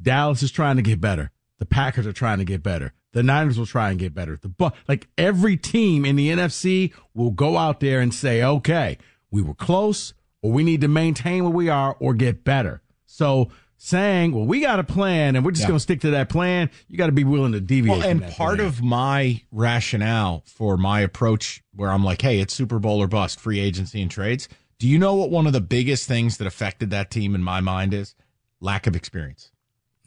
Dallas 0.02 0.44
is 0.44 0.52
trying 0.52 0.78
to 0.78 0.82
get 0.82 1.02
better. 1.02 1.32
The 1.58 1.66
Packers 1.66 2.08
are 2.08 2.14
trying 2.14 2.38
to 2.40 2.46
get 2.46 2.64
better. 2.64 2.94
The 3.12 3.24
Niners 3.24 3.58
will 3.58 3.66
try 3.66 3.90
and 3.90 4.00
get 4.00 4.14
better. 4.14 4.38
The 4.38 4.50
but 4.50 4.76
like 4.88 5.08
every 5.18 5.58
team 5.58 6.06
in 6.06 6.16
the 6.16 6.30
NFC 6.30 6.94
will 7.14 7.32
go 7.32 7.58
out 7.58 7.80
there 7.80 8.00
and 8.00 8.14
say, 8.14 8.44
okay, 8.44 8.98
we 9.32 9.42
were 9.42 9.56
close, 9.56 10.14
or 10.42 10.52
we 10.52 10.64
need 10.64 10.82
to 10.82 10.88
maintain 10.88 11.44
where 11.44 11.54
we 11.54 11.70
are 11.70 11.96
or 12.00 12.14
get 12.14 12.44
better. 12.44 12.82
So 13.06 13.50
saying, 13.82 14.34
well, 14.34 14.46
we 14.46 14.60
got 14.60 14.78
a 14.78 14.84
plan 14.84 15.36
and 15.38 15.44
we're 15.46 15.52
just 15.52 15.62
Yeah. 15.64 15.70
going 15.70 15.78
to 15.78 15.82
stick 15.84 16.02
to 16.02 16.12
that 16.12 16.28
plan, 16.30 16.70
you 16.90 16.98
got 16.98 17.06
to 17.08 17.12
be 17.14 17.24
willing 17.24 17.54
to 17.54 17.62
deviate. 17.62 17.98
Well, 18.00 18.08
and 18.08 18.22
part 18.22 18.58
plan. 18.58 18.68
of 18.68 18.84
my 18.84 19.42
rationale 19.52 20.44
for 20.46 20.76
my 20.78 21.00
approach, 21.00 21.64
where 21.74 21.90
I'm 21.92 22.04
like, 22.04 22.22
hey, 22.22 22.40
it's 22.40 22.54
Super 22.54 22.78
Bowl 22.78 23.02
or 23.02 23.08
bust, 23.08 23.40
free 23.40 23.60
agency 23.60 24.02
and 24.02 24.12
trades. 24.12 24.50
Do 24.80 24.88
you 24.88 25.00
know 25.00 25.16
what 25.16 25.32
one 25.32 25.48
of 25.48 25.54
the 25.54 25.62
biggest 25.62 26.08
things 26.08 26.38
that 26.38 26.46
affected 26.48 26.90
that 26.92 27.10
team 27.10 27.34
in 27.36 27.42
my 27.42 27.62
mind 27.62 27.94
is? 27.94 28.16
Lack 28.60 28.86
of 28.86 28.96
experience. 28.98 29.52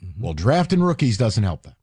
Mm-hmm. 0.04 0.22
Well, 0.22 0.34
drafting 0.34 0.82
rookies 0.82 1.16
doesn't 1.16 1.42
help 1.42 1.62
that. 1.62 1.76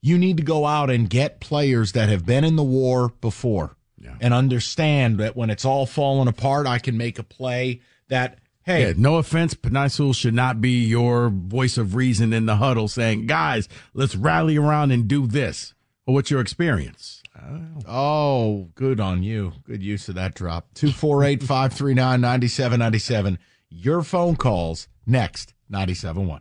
You 0.00 0.16
need 0.16 0.38
to 0.38 0.42
go 0.42 0.64
out 0.64 0.88
and 0.90 1.10
get 1.10 1.40
players 1.40 1.92
that 1.92 2.08
have 2.08 2.24
been 2.24 2.44
in 2.44 2.56
the 2.56 2.62
war 2.62 3.10
before 3.20 3.76
Yeah. 4.00 4.14
and 4.20 4.32
understand 4.32 5.18
that 5.18 5.36
when 5.36 5.50
it's 5.50 5.64
all 5.66 5.84
falling 5.84 6.28
apart, 6.28 6.66
I 6.66 6.78
can 6.78 6.96
make 6.96 7.18
a 7.18 7.22
play 7.22 7.80
that, 8.08 8.38
hey, 8.68 8.88
Yeah, 8.88 8.92
no 8.96 9.16
offense, 9.16 9.54
Penei 9.54 9.90
Sewell 9.90 10.12
should 10.12 10.34
not 10.34 10.60
be 10.60 10.84
your 10.84 11.30
voice 11.30 11.78
of 11.78 11.94
reason 11.94 12.32
in 12.32 12.46
the 12.46 12.56
huddle 12.56 12.86
saying, 12.86 13.26
guys, 13.26 13.68
let's 13.94 14.14
rally 14.14 14.56
around 14.56 14.90
and 14.90 15.08
do 15.08 15.26
this. 15.26 15.74
Well, 16.06 16.14
what's 16.14 16.30
your 16.30 16.40
experience? 16.40 17.22
Oh, 17.40 17.60
oh 17.86 18.68
good 18.74 19.00
on 19.00 19.22
you. 19.22 19.52
Good 19.64 19.82
use 19.82 20.08
of 20.08 20.14
that 20.16 20.34
drop. 20.34 20.74
248 20.74 21.42
539 21.42 22.20
9797. 22.20 23.38
Your 23.70 24.02
phone 24.02 24.36
calls 24.36 24.88
next, 25.06 25.54
97.1. 25.72 26.40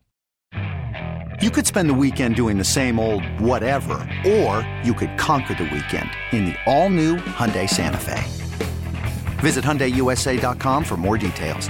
You 1.42 1.52
could 1.52 1.68
spend 1.68 1.90
the 1.90 1.94
weekend 1.94 2.36
doing 2.36 2.58
the 2.58 2.64
same 2.64 3.00
old 3.00 3.24
whatever, 3.40 3.94
or 4.26 4.68
you 4.84 4.94
could 4.94 5.18
conquer 5.18 5.54
the 5.54 5.66
weekend 5.66 6.10
in 6.32 6.46
the 6.46 6.56
all-new 6.66 7.18
Hyundai 7.18 7.70
Santa 7.70 8.00
Fe. 8.00 8.24
Visit 9.40 9.64
HyundaiUSA.com 9.64 10.84
for 10.84 10.98
more 10.98 11.18
details. 11.18 11.70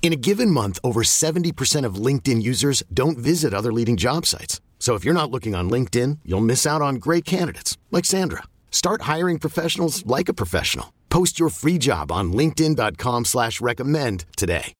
In 0.00 0.12
a 0.14 0.16
given 0.16 0.50
month, 0.50 0.78
over 0.82 1.02
70% 1.02 1.84
of 1.84 1.96
LinkedIn 1.96 2.42
users 2.42 2.82
don't 2.94 3.18
visit 3.18 3.52
other 3.52 3.72
leading 3.72 3.98
job 3.98 4.24
sites. 4.24 4.62
So 4.78 4.94
if 4.94 5.04
you're 5.04 5.12
not 5.12 5.30
looking 5.30 5.54
on 5.54 5.68
LinkedIn, 5.68 6.20
you'll 6.24 6.40
miss 6.40 6.66
out 6.66 6.80
on 6.80 6.94
great 6.94 7.26
candidates 7.26 7.76
like 7.90 8.06
Sandra. 8.06 8.44
Start 8.70 9.02
hiring 9.02 9.38
professionals 9.38 10.06
like 10.06 10.30
a 10.30 10.34
professional. 10.34 10.94
Post 11.10 11.38
your 11.38 11.50
free 11.50 11.76
job 11.76 12.10
on 12.10 12.32
linkedin.com 12.32 13.26
slash 13.26 13.60
recommend 13.60 14.24
today. 14.36 14.72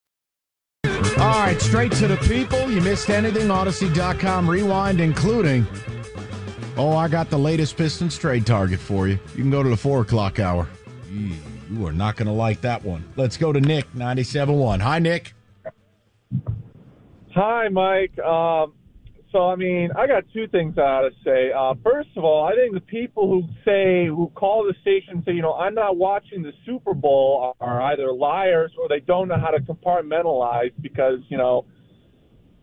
All 1.19 1.41
right, 1.41 1.61
straight 1.61 1.91
to 1.93 2.07
the 2.07 2.17
people. 2.19 2.71
You 2.71 2.81
missed 2.81 3.11
anything? 3.11 3.49
Audacy.com 3.49 4.49
rewind, 4.49 5.01
including. 5.01 5.67
Oh, 6.77 6.97
I 6.97 7.09
got 7.09 7.29
the 7.29 7.39
latest 7.39 7.77
Pistons 7.77 8.17
trade 8.17 8.47
target 8.47 8.79
for 8.79 9.09
you. 9.09 9.19
You 9.35 9.43
can 9.43 9.51
go 9.51 9.65
to 9.65 9.69
the 9.69 9.77
four 9.77 10.03
o'clock 10.03 10.39
hour. 10.39 10.69
You 11.71 11.87
are 11.87 11.93
not 11.93 12.17
going 12.17 12.27
to 12.27 12.33
like 12.33 12.61
that 12.63 12.85
one. 12.85 13.05
Let's 13.17 13.37
go 13.37 13.53
to 13.53 13.61
Nick, 13.61 13.93
97.1. 13.93 14.81
Hi, 14.81 14.99
Nick. 14.99 15.35
Hi, 17.35 17.69
Mike. 17.69 18.19
Um, 18.19 18.75
so, 19.31 19.49
I 19.49 19.57
mean, 19.57 19.91
I 19.97 20.07
got 20.07 20.25
two 20.33 20.49
things 20.49 20.77
I 20.79 20.81
ought 20.81 21.09
to 21.09 21.15
say. 21.25 21.53
Uh, 21.53 21.75
first 21.85 22.09
of 22.17 22.25
all, 22.25 22.45
I 22.45 22.55
think 22.55 22.75
the 22.75 22.81
people 22.81 23.29
who 23.29 23.43
say, 23.65 24.07
who 24.07 24.31
call 24.35 24.65
the 24.65 24.75
station 24.81 25.15
and 25.17 25.25
say, 25.25 25.33
you 25.33 25.43
know, 25.43 25.55
I'm 25.55 25.75
not 25.75 25.97
watching 25.97 26.43
the 26.43 26.53
Super 26.65 26.95
Bowl 26.95 27.55
are 27.61 27.83
either 27.93 28.13
liars 28.13 28.73
or 28.81 28.89
they 28.89 29.01
don't 29.01 29.29
know 29.29 29.39
how 29.39 29.51
to 29.51 29.61
compartmentalize 29.61 30.73
because, 30.81 31.19
you 31.29 31.37
know, 31.37 31.67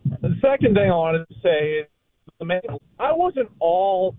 the 0.04 0.34
second 0.40 0.74
thing 0.74 0.90
I 0.90 0.96
wanted 0.96 1.28
to 1.28 1.34
say 1.42 1.80
is, 1.80 1.86
I 2.98 3.12
wasn't 3.12 3.48
all 3.60 4.14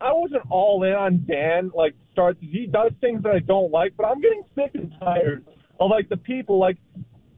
I 0.00 0.12
wasn't 0.12 0.42
all 0.50 0.84
in 0.84 0.92
on 0.92 1.24
Dan. 1.26 1.72
Like, 1.74 1.94
starts 2.18 2.38
he 2.40 2.66
does 2.66 2.90
things 3.00 3.22
that 3.22 3.32
I 3.32 3.38
don't 3.38 3.70
like, 3.70 3.92
but 3.96 4.04
I'm 4.06 4.20
getting 4.20 4.42
sick 4.56 4.72
and 4.74 4.92
tired 4.98 5.44
of 5.78 5.88
like 5.90 6.08
the 6.08 6.16
people 6.16 6.58
like, 6.58 6.76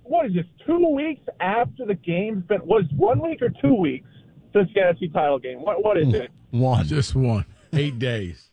what 0.04 0.24
is 0.26 0.32
this? 0.34 0.46
Two 0.66 0.88
weeks 0.94 1.20
after 1.40 1.84
the 1.84 1.94
game's 1.94 2.44
been 2.44 2.64
was 2.66 2.84
one 2.96 3.20
week 3.20 3.42
or 3.42 3.50
two 3.60 3.74
weeks 3.74 4.08
since 4.54 4.70
the 4.74 4.80
NFC 4.80 5.12
title 5.12 5.38
game. 5.38 5.58
What 5.58 5.84
what 5.84 5.98
is 5.98 6.14
it? 6.14 6.30
One. 6.50 6.86
Just 6.86 7.14
one. 7.14 7.44
Eight 7.74 7.98
days. 7.98 8.48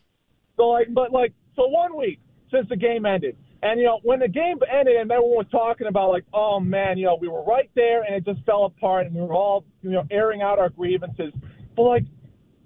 So 0.58 0.64
like, 0.68 0.94
but 0.94 1.12
like, 1.14 1.34
so 1.56 1.68
one 1.68 1.96
week 1.98 2.20
since 2.52 2.68
the 2.70 2.76
game 2.76 3.06
ended, 3.06 3.38
and 3.64 3.80
you 3.80 3.86
know 3.86 4.00
when 4.04 4.20
the 4.20 4.28
game 4.28 4.58
ended, 4.72 4.98
and 4.98 5.10
everyone 5.12 5.38
was 5.38 5.46
talking 5.50 5.88
about 5.88 6.10
like, 6.10 6.26
oh 6.34 6.60
man, 6.60 6.98
you 6.98 7.06
know 7.06 7.18
we 7.20 7.28
were 7.30 7.44
right 7.44 7.70
there, 7.74 8.04
and 8.04 8.14
it 8.16 8.26
just 8.26 8.46
fell 8.46 8.66
apart, 8.66 9.06
and 9.06 9.16
we 9.16 9.22
were 9.22 9.34
all 9.34 9.64
you 9.82 9.92
know 9.92 10.04
airing 10.12 10.42
out 10.42 10.60
our 10.60 10.70
grievances. 10.70 11.32
But 11.76 11.84
like, 11.84 12.04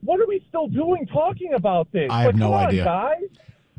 what 0.04 0.20
are 0.20 0.28
we 0.28 0.44
still 0.50 0.68
doing 0.68 1.06
talking 1.14 1.54
about 1.54 1.92
this? 1.92 2.08
I 2.10 2.24
have 2.24 2.28
Like, 2.28 2.36
no 2.38 2.46
come 2.48 2.54
on, 2.54 2.68
idea. 2.68 2.84
guys. 2.84 3.24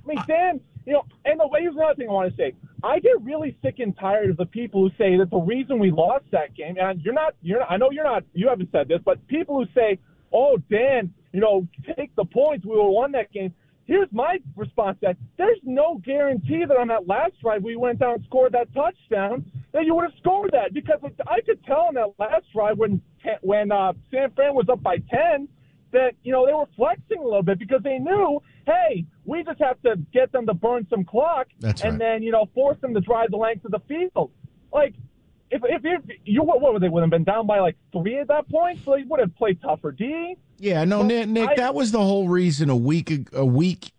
I 0.04 0.08
mean, 0.08 0.24
Dan, 0.26 0.60
you 0.86 0.94
know, 0.94 1.04
and 1.24 1.38
the 1.38 1.48
here's 1.58 1.74
another 1.74 1.94
thing 1.94 2.08
I 2.08 2.12
want 2.12 2.30
to 2.30 2.36
say. 2.36 2.54
I 2.82 2.98
get 2.98 3.20
really 3.22 3.56
sick 3.62 3.76
and 3.78 3.96
tired 3.96 4.30
of 4.30 4.36
the 4.36 4.46
people 4.46 4.82
who 4.82 4.90
say 4.96 5.16
that 5.16 5.30
the 5.30 5.38
reason 5.38 5.78
we 5.78 5.90
lost 5.90 6.24
that 6.32 6.54
game, 6.54 6.76
and 6.80 7.00
you're 7.02 7.14
not, 7.14 7.34
you're 7.42 7.60
not, 7.60 7.70
I 7.70 7.76
know 7.76 7.90
you're 7.90 8.04
not, 8.04 8.24
you 8.34 8.48
haven't 8.48 8.70
said 8.72 8.88
this, 8.88 8.98
but 9.04 9.24
people 9.28 9.62
who 9.62 9.66
say, 9.74 9.98
oh, 10.32 10.58
Dan, 10.70 11.12
you 11.32 11.40
know, 11.40 11.66
take 11.96 12.14
the 12.16 12.24
points, 12.24 12.64
we 12.64 12.72
would 12.72 12.82
have 12.82 12.92
won 12.92 13.12
that 13.12 13.32
game. 13.32 13.54
Here's 13.84 14.08
my 14.12 14.38
response 14.56 14.98
to 15.00 15.08
that. 15.08 15.16
There's 15.36 15.58
no 15.64 16.00
guarantee 16.04 16.64
that 16.66 16.76
on 16.76 16.88
that 16.88 17.06
last 17.06 17.34
drive 17.42 17.62
we 17.62 17.76
went 17.76 17.98
down 17.98 18.14
and 18.14 18.24
scored 18.24 18.52
that 18.52 18.72
touchdown 18.74 19.44
that 19.72 19.84
you 19.84 19.94
would 19.94 20.04
have 20.04 20.18
scored 20.18 20.52
that 20.52 20.72
because 20.72 21.00
I 21.26 21.40
could 21.40 21.64
tell 21.64 21.86
on 21.88 21.94
that 21.94 22.12
last 22.18 22.44
drive 22.52 22.78
when 22.78 23.00
when 23.40 23.72
uh, 23.72 23.92
San 24.10 24.30
Fran 24.32 24.54
was 24.54 24.66
up 24.68 24.82
by 24.82 24.98
10 24.98 25.48
that, 25.92 26.12
you 26.22 26.32
know, 26.32 26.46
they 26.46 26.52
were 26.52 26.68
flexing 26.76 27.18
a 27.18 27.24
little 27.24 27.42
bit 27.42 27.58
because 27.58 27.82
they 27.82 27.98
knew, 27.98 28.40
hey, 28.66 29.04
we 29.24 29.42
just 29.44 29.60
have 29.60 29.80
to 29.82 29.96
get 30.12 30.32
them 30.32 30.46
to 30.46 30.54
burn 30.54 30.86
some 30.90 31.04
clock 31.04 31.46
That's 31.60 31.82
and 31.82 31.92
right. 31.92 31.98
then, 31.98 32.22
you 32.22 32.32
know, 32.32 32.48
force 32.54 32.78
them 32.80 32.94
to 32.94 33.00
drive 33.00 33.30
the 33.30 33.36
length 33.36 33.64
of 33.64 33.70
the 33.70 33.80
field. 33.88 34.30
Like, 34.72 34.94
if, 35.50 35.62
if, 35.64 35.82
if 35.84 36.18
you, 36.24 36.42
what, 36.42 36.60
what 36.60 36.72
would 36.72 36.82
they 36.82 36.88
would 36.88 37.02
have 37.02 37.10
been 37.10 37.24
down 37.24 37.46
by 37.46 37.60
like 37.60 37.76
three 37.92 38.18
at 38.18 38.28
that 38.28 38.48
point? 38.48 38.80
So 38.84 38.96
they 38.96 39.02
would 39.02 39.20
have 39.20 39.34
played 39.36 39.60
tougher 39.60 39.92
D. 39.92 40.36
Yeah, 40.58 40.84
no, 40.84 41.02
Nick, 41.02 41.28
Nick 41.28 41.50
I- 41.50 41.54
that 41.56 41.74
was 41.74 41.92
the 41.92 42.00
whole 42.00 42.28
reason 42.28 42.70
a 42.70 42.76
week 42.76 43.12
a 43.32 43.44
week 43.44 43.92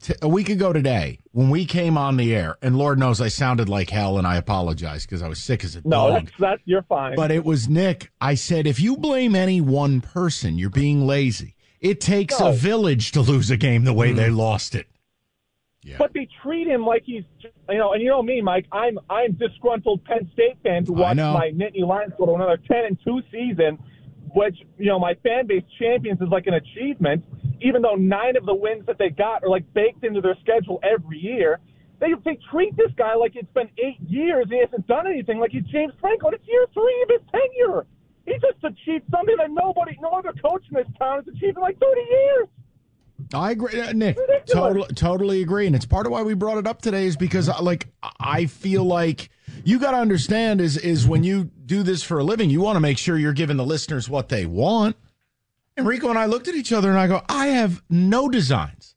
t- 0.00 0.14
a 0.22 0.28
week 0.28 0.48
ago 0.48 0.72
today 0.72 1.18
when 1.32 1.50
we 1.50 1.64
came 1.64 1.98
on 1.98 2.16
the 2.16 2.34
air, 2.34 2.56
and 2.62 2.76
Lord 2.76 2.98
knows 2.98 3.20
I 3.20 3.28
sounded 3.28 3.68
like 3.68 3.90
hell, 3.90 4.18
and 4.18 4.26
I 4.26 4.36
apologize 4.36 5.04
because 5.04 5.22
I 5.22 5.28
was 5.28 5.42
sick 5.42 5.64
as 5.64 5.76
a 5.76 5.82
No, 5.84 6.08
dog. 6.08 6.12
that's, 6.12 6.32
that's, 6.38 6.62
you're 6.64 6.82
fine. 6.82 7.16
But 7.16 7.30
it 7.30 7.44
was 7.44 7.68
Nick. 7.68 8.10
I 8.20 8.34
said, 8.34 8.66
if 8.66 8.80
you 8.80 8.96
blame 8.96 9.34
any 9.34 9.60
one 9.60 10.00
person, 10.00 10.58
you're 10.58 10.70
being 10.70 11.06
lazy. 11.06 11.54
It 11.80 12.00
takes 12.00 12.40
a 12.40 12.52
village 12.52 13.12
to 13.12 13.20
lose 13.20 13.50
a 13.50 13.56
game 13.56 13.84
the 13.84 13.92
way 13.92 14.12
they 14.12 14.28
mm-hmm. 14.28 14.36
lost 14.36 14.74
it. 14.74 14.86
Yeah. 15.84 15.96
but 15.98 16.12
they 16.14 16.28
treat 16.44 16.68
him 16.68 16.86
like 16.86 17.02
he's, 17.04 17.24
you 17.68 17.78
know, 17.78 17.92
and 17.92 18.00
you 18.00 18.08
know 18.08 18.22
me, 18.22 18.40
Mike. 18.40 18.66
I'm 18.70 19.00
I'm 19.10 19.32
disgruntled 19.32 20.04
Penn 20.04 20.30
State 20.32 20.56
fan 20.62 20.86
who 20.86 20.92
watched 20.92 21.16
my 21.16 21.50
Nittany 21.50 21.84
Lions 21.84 22.12
go 22.16 22.26
to 22.26 22.34
another 22.34 22.56
ten 22.56 22.84
and 22.84 22.96
two 23.04 23.20
season, 23.32 23.78
which 24.32 24.56
you 24.78 24.86
know 24.86 25.00
my 25.00 25.14
fan 25.24 25.48
base 25.48 25.64
champions 25.80 26.20
is 26.20 26.28
like 26.28 26.46
an 26.46 26.54
achievement. 26.54 27.24
Even 27.62 27.82
though 27.82 27.94
nine 27.94 28.36
of 28.36 28.46
the 28.46 28.54
wins 28.54 28.84
that 28.86 28.98
they 28.98 29.10
got 29.10 29.42
are 29.44 29.48
like 29.48 29.64
baked 29.74 30.04
into 30.04 30.20
their 30.20 30.36
schedule 30.40 30.80
every 30.82 31.18
year, 31.18 31.60
they 32.00 32.12
they 32.24 32.38
treat 32.50 32.76
this 32.76 32.90
guy 32.96 33.14
like 33.14 33.36
it's 33.36 33.52
been 33.52 33.68
eight 33.78 34.00
years 34.08 34.44
and 34.44 34.52
he 34.52 34.60
hasn't 34.60 34.86
done 34.86 35.06
anything. 35.06 35.38
Like 35.38 35.52
he's 35.52 35.64
James 35.64 35.92
Franklin. 36.00 36.34
It's 36.34 36.46
year 36.46 36.66
three 36.74 37.02
of 37.04 37.20
his 37.20 37.28
tenure. 37.30 37.86
He 38.26 38.32
just 38.34 38.62
achieved 38.62 39.04
something 39.10 39.36
that 39.38 39.50
nobody, 39.50 39.96
no 40.00 40.10
other 40.10 40.32
coach 40.32 40.64
in 40.70 40.76
this 40.76 40.86
town 40.98 41.18
has 41.24 41.28
achieved 41.28 41.56
in 41.56 41.62
like 41.62 41.78
thirty 41.78 42.00
years. 42.00 42.48
I 43.34 43.52
agree, 43.52 43.80
uh, 43.80 43.92
Nick. 43.92 44.18
Totally, 44.46 44.88
totally 44.94 45.42
agree, 45.42 45.66
and 45.66 45.76
it's 45.76 45.86
part 45.86 46.06
of 46.06 46.12
why 46.12 46.22
we 46.22 46.34
brought 46.34 46.58
it 46.58 46.66
up 46.66 46.82
today 46.82 47.06
is 47.06 47.16
because, 47.16 47.48
uh, 47.48 47.60
like, 47.62 47.88
I 48.18 48.46
feel 48.46 48.84
like 48.84 49.30
you 49.64 49.78
got 49.78 49.92
to 49.92 49.98
understand 49.98 50.60
is 50.60 50.76
is 50.76 51.06
when 51.06 51.24
you 51.24 51.44
do 51.44 51.82
this 51.82 52.02
for 52.02 52.18
a 52.18 52.24
living, 52.24 52.50
you 52.50 52.60
want 52.60 52.76
to 52.76 52.80
make 52.80 52.98
sure 52.98 53.16
you're 53.16 53.32
giving 53.32 53.56
the 53.56 53.64
listeners 53.64 54.08
what 54.08 54.28
they 54.28 54.44
want. 54.44 54.96
And 55.76 55.86
Rico 55.86 56.08
and 56.08 56.18
I 56.18 56.26
looked 56.26 56.48
at 56.48 56.54
each 56.54 56.72
other 56.72 56.90
and 56.90 56.98
I 56.98 57.06
go, 57.06 57.22
I 57.28 57.48
have 57.48 57.82
no 57.88 58.28
designs 58.28 58.94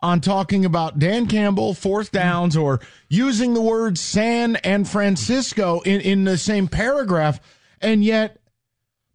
on 0.00 0.20
talking 0.20 0.64
about 0.64 0.98
Dan 0.98 1.26
Campbell, 1.26 1.74
fourth 1.74 2.08
mm-hmm. 2.12 2.26
downs, 2.26 2.56
or 2.56 2.80
using 3.08 3.54
the 3.54 3.62
words 3.62 4.00
San 4.00 4.56
and 4.56 4.88
Francisco 4.88 5.80
in, 5.80 6.00
in 6.00 6.24
the 6.24 6.38
same 6.38 6.68
paragraph. 6.68 7.40
And 7.80 8.04
yet 8.04 8.38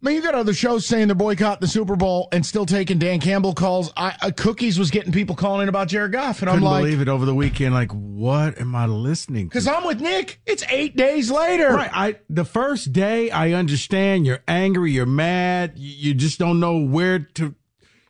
I 0.04 0.08
mean, 0.08 0.16
you 0.16 0.22
got 0.22 0.34
other 0.34 0.52
shows 0.52 0.84
saying 0.84 1.08
they're 1.08 1.14
boycotting 1.14 1.62
the 1.62 1.66
Super 1.66 1.96
Bowl 1.96 2.28
and 2.30 2.44
still 2.44 2.66
taking 2.66 2.98
Dan 2.98 3.20
Campbell 3.20 3.54
calls. 3.54 3.90
I, 3.96 4.14
uh, 4.20 4.32
Cookies 4.36 4.78
was 4.78 4.90
getting 4.90 5.12
people 5.12 5.34
calling 5.34 5.62
in 5.62 5.70
about 5.70 5.88
Jared 5.88 6.12
Goff, 6.12 6.42
and 6.42 6.50
Couldn't 6.50 6.56
I'm 6.56 6.60
like, 6.62 6.82
believe 6.82 7.00
it 7.00 7.08
over 7.08 7.24
the 7.24 7.34
weekend. 7.34 7.72
Like, 7.72 7.90
what 7.90 8.60
am 8.60 8.74
I 8.74 8.84
listening 8.84 9.46
because 9.46 9.66
I'm 9.66 9.86
with 9.86 10.02
Nick. 10.02 10.42
It's 10.44 10.62
eight 10.68 10.94
days 10.94 11.30
later. 11.30 11.70
Right. 11.70 11.90
I 11.90 12.16
the 12.28 12.44
first 12.44 12.92
day 12.92 13.30
I 13.30 13.52
understand 13.52 14.26
you're 14.26 14.42
angry, 14.46 14.92
you're 14.92 15.06
mad, 15.06 15.78
you, 15.78 16.08
you 16.10 16.14
just 16.14 16.38
don't 16.38 16.60
know 16.60 16.76
where 16.80 17.20
to 17.20 17.54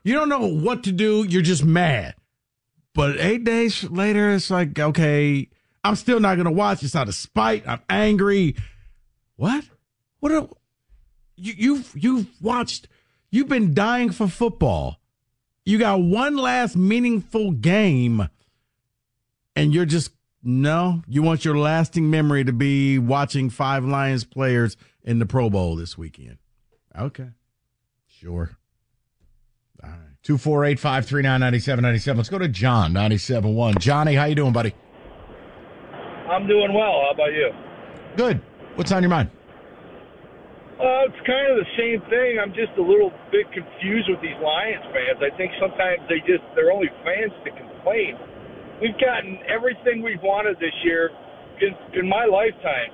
you 0.03 0.15
don't 0.15 0.29
know 0.29 0.49
what 0.49 0.83
to 0.85 0.93
do, 0.93 1.23
you're 1.23 1.43
just 1.43 1.65
mad. 1.65 2.17
But 2.93 3.21
eight 3.21 3.45
days 3.45 3.85
later, 3.85 4.33
it's 4.33 4.51
like, 4.51 4.77
okay, 4.77 5.49
I'm 5.85 5.95
still 5.95 6.19
not 6.19 6.39
gonna 6.39 6.51
watch. 6.51 6.83
It's 6.83 6.97
out 6.97 7.07
of 7.07 7.15
spite. 7.15 7.69
I'm 7.69 7.83
angry. 7.89 8.57
What? 9.37 9.63
What 10.19 10.33
are 10.33 10.49
you 11.37 11.55
you've 11.57 11.93
you've 11.95 12.27
watched 12.43 12.89
you've 13.31 13.49
been 13.49 13.75
dying 13.75 14.11
for 14.11 14.29
football. 14.29 15.01
You 15.65 15.79
got 15.79 16.01
one 16.01 16.37
last 16.37 16.77
meaningful 16.77 17.53
game 17.53 18.29
and 19.57 19.73
you're 19.73 19.87
just 19.87 20.11
no, 20.43 21.03
you 21.09 21.23
want 21.23 21.45
your 21.45 21.57
lasting 21.57 22.11
memory 22.11 22.45
to 22.45 22.53
be 22.53 22.99
watching 22.99 23.49
five 23.49 23.85
Lions 23.85 24.25
players 24.25 24.77
in 25.03 25.19
the 25.19 25.27
Pro 25.27 25.49
Bowl 25.49 25.75
this 25.75 25.97
weekend. 25.97 26.37
Okay. 26.99 27.29
Sure. 28.07 28.51
All 29.83 29.91
right. 29.91 29.99
248 30.23 30.79
539 30.79 31.41
9797. 31.41 32.17
Let's 32.19 32.29
go 32.29 32.39
to 32.39 32.49
John, 32.49 32.93
97.1. 32.93 33.79
Johnny, 33.79 34.15
how 34.15 34.27
you 34.27 34.35
doing, 34.35 34.53
buddy? 34.53 34.75
I'm 36.31 36.47
doing 36.47 36.73
well. 36.73 37.03
How 37.05 37.11
about 37.15 37.33
you? 37.33 37.51
Good. 38.17 38.41
What's 38.77 38.93
on 38.93 39.03
your 39.03 39.11
mind? 39.11 39.31
Uh, 40.75 41.07
it's 41.07 41.23
kind 41.23 41.47
of 41.55 41.63
the 41.63 41.71
same 41.79 42.03
thing. 42.11 42.43
I'm 42.43 42.51
just 42.51 42.75
a 42.75 42.83
little 42.83 43.15
bit 43.31 43.47
confused 43.55 44.11
with 44.11 44.19
these 44.19 44.35
Lions 44.43 44.83
fans. 44.91 45.23
I 45.23 45.31
think 45.39 45.55
sometimes 45.63 46.03
they 46.11 46.19
just 46.27 46.43
they're 46.59 46.75
only 46.75 46.91
fans 47.07 47.31
to 47.47 47.51
complain. 47.55 48.19
We've 48.83 48.99
gotten 48.99 49.39
everything 49.47 50.03
we've 50.03 50.23
wanted 50.23 50.59
this 50.59 50.75
year 50.83 51.15
in, 51.63 51.79
in 51.95 52.11
my 52.11 52.27
lifetime. 52.27 52.91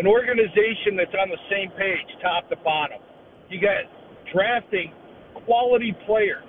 An 0.00 0.08
organization 0.08 0.96
that's 0.96 1.12
on 1.12 1.28
the 1.28 1.42
same 1.52 1.68
page, 1.76 2.08
top 2.24 2.48
to 2.48 2.56
bottom. 2.64 3.04
You 3.52 3.60
got 3.60 3.84
drafting 4.32 4.96
quality 5.44 5.92
players. 6.08 6.48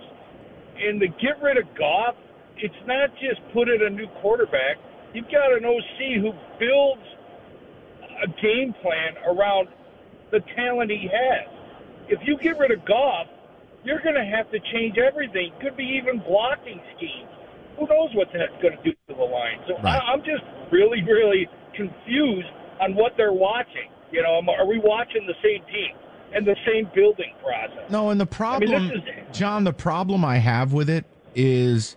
And 0.80 1.02
to 1.04 1.12
get 1.20 1.44
rid 1.44 1.60
of 1.60 1.68
Goff, 1.76 2.16
it's 2.56 2.82
not 2.88 3.12
just 3.20 3.44
put 3.52 3.68
in 3.68 3.84
a 3.84 3.92
new 3.92 4.08
quarterback. 4.24 4.80
You've 5.12 5.28
got 5.28 5.52
an 5.52 5.68
OC 5.68 6.24
who 6.24 6.32
builds 6.56 7.04
a 8.24 8.32
game 8.40 8.72
plan 8.80 9.20
around 9.28 9.68
the 10.32 10.40
talent 10.56 10.92
he 10.92 11.10
has. 11.12 11.48
If 12.08 12.20
you 12.26 12.38
get 12.42 12.58
rid 12.58 12.72
of 12.72 12.86
Goff, 12.86 13.28
you're 13.84 14.02
going 14.02 14.16
to 14.16 14.26
have 14.26 14.50
to 14.52 14.60
change 14.74 14.98
everything. 14.98 15.52
Could 15.62 15.78
be 15.78 15.84
even 16.02 16.20
blocking 16.20 16.80
schemes. 16.98 17.30
Who 17.78 17.88
knows 17.88 18.10
what 18.14 18.28
that's 18.34 18.52
going 18.62 18.76
to 18.78 18.84
do 18.84 18.92
to 18.92 19.14
the 19.16 19.24
line? 19.24 19.60
So 19.68 19.76
Right. 19.82 20.02
I, 20.02 20.12
I'm 20.12 20.20
just 20.20 20.44
really, 20.72 21.02
really 21.04 21.48
confused 21.76 22.48
on 22.82 22.96
what 22.96 23.14
they're 23.16 23.34
watching. 23.34 23.90
You 24.12 24.24
know, 24.24 24.42
are 24.52 24.66
we 24.68 24.80
watching 24.84 25.26
the 25.28 25.36
same 25.44 25.64
team 25.72 25.96
and 26.34 26.46
the 26.46 26.56
same 26.66 26.90
building 26.96 27.34
process? 27.44 27.90
No, 27.90 28.10
and 28.10 28.20
the 28.20 28.26
problem, 28.26 28.90
this 28.90 28.98
is- 28.98 29.38
John, 29.38 29.64
the 29.64 29.74
problem 29.74 30.26
I 30.26 30.38
have 30.38 30.74
with 30.74 30.90
it 30.90 31.06
is 31.36 31.96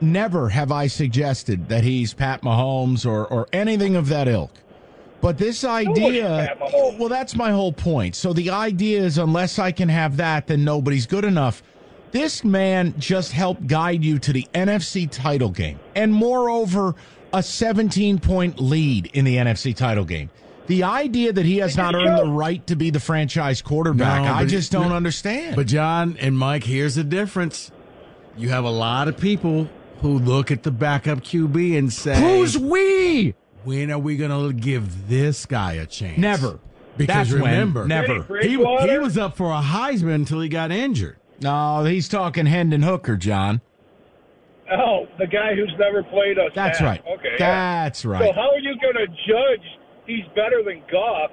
never 0.00 0.50
have 0.50 0.70
I 0.72 0.86
suggested 0.88 1.68
that 1.68 1.84
he's 1.84 2.12
Pat 2.12 2.42
Mahomes 2.42 3.06
or, 3.06 3.26
or 3.26 3.46
anything 3.52 3.96
of 3.96 4.08
that 4.08 4.28
ilk. 4.28 4.50
But 5.24 5.38
this 5.38 5.64
idea, 5.64 6.48
Pat 6.48 6.60
Mahomes. 6.60 6.70
Oh, 6.74 6.96
well, 6.98 7.08
that's 7.08 7.34
my 7.34 7.50
whole 7.50 7.72
point. 7.72 8.14
So 8.14 8.34
the 8.34 8.50
idea 8.50 9.00
is 9.00 9.16
unless 9.16 9.58
I 9.58 9.72
can 9.72 9.88
have 9.88 10.18
that, 10.18 10.48
then 10.48 10.64
nobody's 10.64 11.06
good 11.06 11.24
enough. 11.24 11.62
This 12.12 12.44
man 12.44 12.92
just 12.98 13.32
helped 13.32 13.66
guide 13.66 14.04
you 14.04 14.18
to 14.18 14.34
the 14.34 14.46
NFC 14.52 15.10
title 15.10 15.48
game. 15.48 15.80
And 15.94 16.12
moreover, 16.12 16.94
a 17.32 17.42
17 17.42 18.18
point 18.18 18.60
lead 18.60 19.06
in 19.14 19.24
the 19.24 19.36
NFC 19.36 19.74
title 19.74 20.04
game. 20.04 20.28
The 20.66 20.82
idea 20.82 21.32
that 21.32 21.46
he 21.46 21.56
has 21.56 21.74
not 21.74 21.94
earned 21.94 22.18
the 22.18 22.30
right 22.30 22.64
to 22.66 22.76
be 22.76 22.90
the 22.90 23.00
franchise 23.00 23.62
quarterback, 23.62 24.24
No, 24.24 24.32
I 24.34 24.44
just 24.44 24.72
don't 24.72 24.90
no, 24.90 24.94
understand. 24.94 25.56
But 25.56 25.68
John 25.68 26.18
and 26.20 26.36
Mike, 26.38 26.64
here's 26.64 26.96
the 26.96 27.04
difference. 27.04 27.70
You 28.36 28.50
have 28.50 28.64
a 28.64 28.70
lot 28.70 29.08
of 29.08 29.16
people 29.16 29.70
who 30.02 30.18
look 30.18 30.50
at 30.50 30.64
the 30.64 30.70
backup 30.70 31.20
QB 31.20 31.78
and 31.78 31.90
say, 31.90 32.20
Who's 32.20 32.58
we? 32.58 33.34
When 33.64 33.90
are 33.90 33.98
we 33.98 34.16
going 34.16 34.30
to 34.30 34.52
give 34.58 35.08
this 35.08 35.46
guy 35.46 35.74
a 35.74 35.86
chance? 35.86 36.18
Never. 36.18 36.58
Because 36.96 37.30
That's 37.30 37.32
when. 37.32 37.42
remember, 37.42 37.86
Never. 37.86 38.38
He, 38.40 38.50
he 38.50 38.98
was 38.98 39.18
up 39.18 39.36
for 39.36 39.50
a 39.50 39.60
Heisman 39.60 40.14
until 40.14 40.40
he 40.40 40.48
got 40.48 40.70
injured. 40.70 41.16
No, 41.40 41.84
he's 41.84 42.08
talking 42.08 42.46
Hendon 42.46 42.82
Hooker, 42.82 43.16
John. 43.16 43.60
Oh, 44.70 45.06
the 45.18 45.26
guy 45.26 45.54
who's 45.54 45.74
never 45.78 46.02
played 46.04 46.38
a 46.38 46.48
That's 46.54 46.78
snap. 46.78 47.04
right. 47.04 47.18
Okay. 47.18 47.36
yeah. 47.38 47.82
right. 47.84 47.94
So 47.94 48.32
how 48.32 48.50
are 48.50 48.58
you 48.60 48.74
going 48.80 48.94
to 48.94 49.06
judge 49.08 49.66
he's 50.06 50.24
better 50.34 50.62
than 50.62 50.82
Goff 50.90 51.30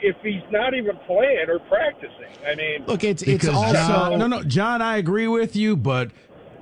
if 0.00 0.16
he's 0.22 0.42
not 0.50 0.72
even 0.74 0.96
playing 1.06 1.46
or 1.48 1.58
practicing? 1.58 2.32
I 2.46 2.54
mean, 2.54 2.84
Look, 2.86 3.04
it's 3.04 3.22
it's 3.22 3.44
Because 3.44 3.54
also 3.56 3.72
John, 3.74 4.18
no, 4.18 4.26
no, 4.26 4.42
John, 4.44 4.80
I 4.80 4.96
agree 4.96 5.28
with 5.28 5.54
you, 5.54 5.76
but 5.76 6.12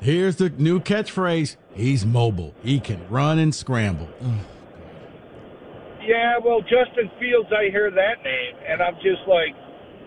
here's 0.00 0.36
the 0.36 0.48
new 0.50 0.80
catchphrase: 0.80 1.56
He's 1.74 2.04
mobile. 2.04 2.54
He 2.62 2.80
can 2.80 3.06
run 3.08 3.38
and 3.38 3.54
scramble. 3.54 4.08
Mm. 4.22 4.38
Yeah, 6.06 6.38
well, 6.44 6.60
Justin 6.60 7.10
Fields, 7.18 7.48
I 7.52 7.70
hear 7.70 7.90
that 7.90 8.22
name, 8.24 8.54
and 8.68 8.82
I'm 8.82 8.96
just 8.96 9.26
like, 9.28 9.54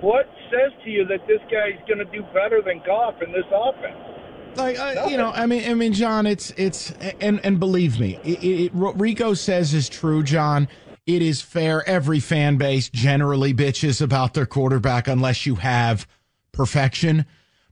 what 0.02 0.26
says 0.52 0.72
to 0.84 0.90
you 0.90 1.06
that 1.08 1.26
this 1.28 1.40
guy's 1.52 1.80
going 1.88 2.00
to 2.00 2.12
do 2.12 2.24
better 2.34 2.62
than 2.62 2.82
Goff 2.86 3.22
in 3.22 3.32
this 3.32 3.46
offense? 3.52 4.14
like 4.56 4.78
uh, 4.78 5.08
you 5.10 5.18
know 5.18 5.32
i 5.32 5.48
mean 5.48 5.68
i 5.68 5.74
mean 5.74 5.94
john 5.94 6.28
it's 6.28 6.52
it's 6.52 6.92
and 7.20 7.44
and 7.44 7.60
believe 7.60 8.00
me 8.00 8.20
it, 8.24 8.44
it, 8.44 8.76
what 8.76 9.00
rico 9.00 9.34
says 9.34 9.74
is 9.74 9.90
true 9.90 10.22
john. 10.22 10.68
It 11.06 11.22
is 11.22 11.42
fair. 11.42 11.88
Every 11.88 12.22
fan 12.22 12.56
base 12.56 12.88
generally 12.90 13.54
bitches 13.54 14.02
about 14.02 14.34
their 14.34 14.46
quarterback 14.46 15.10
unless 15.10 15.46
you 15.46 15.56
have 15.56 16.08
perfection. 16.54 17.26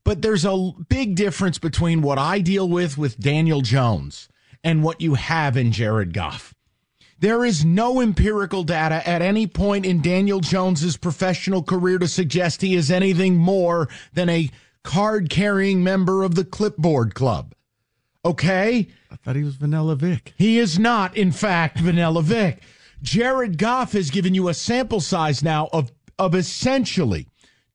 But 0.03 0.21
there's 0.21 0.43
a 0.43 0.73
big 0.89 1.15
difference 1.15 1.57
between 1.57 2.01
what 2.01 2.17
i 2.17 2.39
deal 2.39 2.67
with 2.67 2.97
with 2.97 3.19
daniel 3.19 3.62
jones 3.62 4.27
and 4.63 4.84
what 4.84 4.99
you 4.99 5.13
have 5.13 5.55
in 5.55 5.71
jared 5.71 6.13
goff 6.13 6.53
there 7.21 7.45
is 7.45 7.63
no 7.63 8.01
empirical 8.01 8.63
data 8.63 9.07
at 9.07 9.21
any 9.21 9.45
point 9.45 9.86
in 9.86 10.01
Daniel 10.01 10.39
Jones's 10.39 10.97
professional 10.97 11.62
career 11.62 11.99
to 11.99 12.07
suggest 12.07 12.63
he 12.63 12.75
is 12.75 12.89
anything 12.89 13.38
more 13.38 13.88
than 14.13 14.27
a 14.27 14.49
card 14.84 15.29
carrying 15.29 15.84
member 15.84 16.23
of 16.23 16.34
the 16.34 16.43
clipboard 16.43 17.13
club. 17.13 17.53
Okay? 18.25 18.88
I 19.12 19.15
thought 19.17 19.36
he 19.36 19.43
was 19.43 19.55
Vanilla 19.55 19.95
Vic. 19.95 20.34
He 20.36 20.57
is 20.57 20.79
not, 20.79 21.15
in 21.15 21.31
fact, 21.31 21.79
Vanilla 21.79 22.23
Vic. 22.23 22.60
Jared 23.03 23.60
Goff 23.60 23.93
has 23.93 24.10
given 24.10 24.34
you 24.34 24.47
a 24.47 24.53
sample 24.55 24.99
size 24.99 25.43
now 25.43 25.69
of, 25.71 25.91
of 26.17 26.34
essentially 26.34 27.27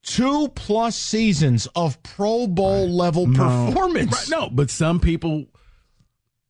two 0.02 0.48
plus 0.56 0.96
seasons 0.96 1.68
of 1.76 2.02
Pro 2.02 2.48
Bowl 2.48 2.88
level 2.88 3.26
performance. 3.26 4.28
Right, 4.28 4.40
no, 4.40 4.50
but 4.50 4.70
some 4.70 4.98
people, 4.98 5.46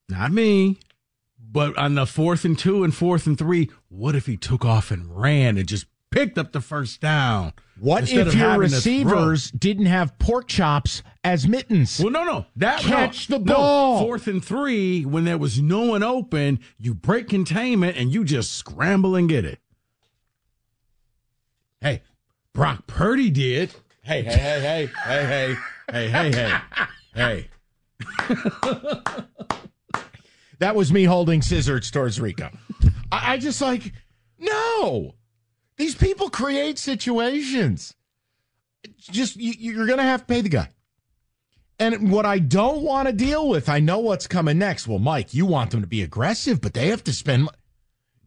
not 0.09 0.33
me, 0.33 0.79
but 1.51 1.77
on 1.77 1.95
the 1.95 2.07
fourth 2.07 2.45
and 2.45 2.59
two 2.59 2.85
and 2.85 2.95
fourth 2.95 3.27
and 3.27 3.39
three, 3.39 3.71
what 3.89 4.15
if 4.15 4.27
he 4.27 4.37
took 4.37 4.65
off 4.65 4.91
and 4.91 5.19
ran 5.19 5.57
and 5.57 5.67
just 5.69 5.87
picked 6.11 6.39
up 6.39 6.53
the 6.53 6.61
first 6.61 7.01
down? 7.01 7.53
What 7.79 8.05
if 8.05 8.13
your 8.13 8.25
having 8.25 8.33
to 8.33 8.37
throw? 8.41 8.59
receivers 8.59 9.51
didn't 9.51 9.87
have 9.87 10.19
pork 10.19 10.49
chops 10.49 11.03
as 11.23 11.47
mittens? 11.47 12.01
Well, 12.01 12.11
no, 12.11 12.25
no. 12.25 12.47
That 12.57 12.81
Catch 12.81 13.29
no, 13.29 13.39
the 13.39 13.45
no. 13.45 13.55
ball. 13.55 14.01
Fourth 14.01 14.27
and 14.27 14.45
three, 14.45 15.05
when 15.05 15.25
there 15.25 15.39
was 15.39 15.61
no 15.61 15.83
one 15.83 16.03
open, 16.03 16.61
you 16.79 16.95
break 16.95 17.29
containment 17.29 17.97
and 17.97 18.13
you 18.13 18.25
just 18.25 18.55
scramble 18.55 19.15
and 19.15 19.29
get 19.29 19.45
it. 19.45 19.61
Hey, 21.81 22.03
Brock 22.55 22.87
Purdy 22.87 23.31
did. 23.31 23.75
Hey, 24.03 24.23
hey, 24.23 24.33
hey, 24.37 24.87
hey, 25.05 25.25
hey, 25.27 25.57
hey, 25.93 26.11
hey, 26.11 26.31
hey, 26.33 26.59
hey, 27.15 27.49
hey. 28.29 29.23
That 30.59 30.75
was 30.75 30.93
me 30.93 31.05
holding 31.05 31.43
scissors 31.43 31.91
towards 31.91 32.21
Rico. 32.21 32.51
I, 33.13 33.35
I 33.35 33.37
just 33.39 33.61
like, 33.61 33.93
no. 34.39 35.15
These 35.77 35.95
people 35.95 36.31
create 36.31 36.79
situations. 36.79 37.95
Just 38.99 39.37
you, 39.37 39.53
you're 39.59 39.87
going 39.87 39.99
to 39.99 40.05
have 40.05 40.21
to 40.21 40.27
pay 40.27 40.41
the 40.41 40.49
guy. 40.49 40.71
And 41.79 42.11
what 42.11 42.25
I 42.25 42.39
don't 42.39 42.81
want 42.81 43.07
to 43.07 43.13
deal 43.13 43.49
with, 43.49 43.69
I 43.69 43.81
know 43.81 43.99
what's 43.99 44.27
coming 44.27 44.59
next. 44.59 44.89
Well, 44.89 44.99
Mike, 44.99 45.35
you 45.35 45.45
want 45.45 45.73
them 45.73 45.83
to 45.83 45.87
be 45.87 46.03
aggressive, 46.03 46.63
but 46.63 46.73
they 46.73 46.89
have 46.89 47.05
to 47.05 47.13
spend. 47.13 47.51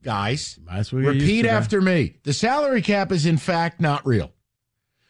guys, 0.03 0.59
repeat 0.91 1.45
after 1.47 1.81
me. 1.81 2.17
The 2.23 2.33
salary 2.33 2.83
cap 2.83 3.11
is 3.11 3.25
in 3.25 3.37
fact 3.37 3.81
not 3.81 4.05
real. 4.05 4.31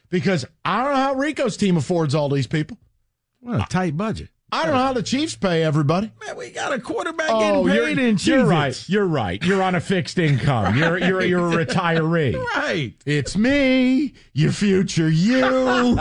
Because 0.09 0.45
I 0.63 0.83
don't 0.83 0.93
know 0.93 0.99
how 0.99 1.13
Rico's 1.15 1.57
team 1.57 1.75
affords 1.75 2.15
all 2.15 2.29
these 2.29 2.47
people. 2.47 2.77
What 3.41 3.61
a 3.61 3.65
tight 3.69 3.97
budget. 3.97 4.29
I 4.51 4.65
don't 4.65 4.73
know 4.73 4.81
how 4.81 4.93
the 4.93 5.03
Chiefs 5.03 5.35
pay 5.35 5.63
everybody. 5.63 6.11
Man, 6.25 6.35
we 6.35 6.49
got 6.49 6.73
a 6.73 6.79
quarterback 6.79 7.29
Oh, 7.29 7.39
getting 7.39 7.75
you're, 7.75 7.85
paid 7.85 7.99
in 7.99 8.17
you're 8.21 8.45
right. 8.45 8.89
You're 8.89 9.05
right. 9.05 9.43
You're 9.43 9.61
on 9.61 9.75
a 9.75 9.81
fixed 9.81 10.17
income. 10.17 10.75
You're 10.75 10.97
you're 10.97 11.21
you're 11.21 11.47
a 11.61 11.65
retiree. 11.65 12.35
Right. 12.55 12.93
It's 13.05 13.37
me, 13.37 14.13
your 14.33 14.51
future 14.51 15.09
you. 15.09 15.37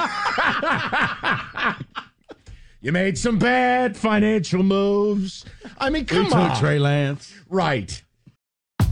you 2.81 2.93
made 2.93 3.19
some 3.19 3.39
bad 3.39 3.97
financial 3.97 4.63
moves. 4.63 5.45
I 5.79 5.91
mean, 5.91 6.07
come 6.07 6.27
took 6.27 6.35
on. 6.37 6.59
Trey 6.59 6.79
Lance. 6.79 7.33
Right. 7.49 8.03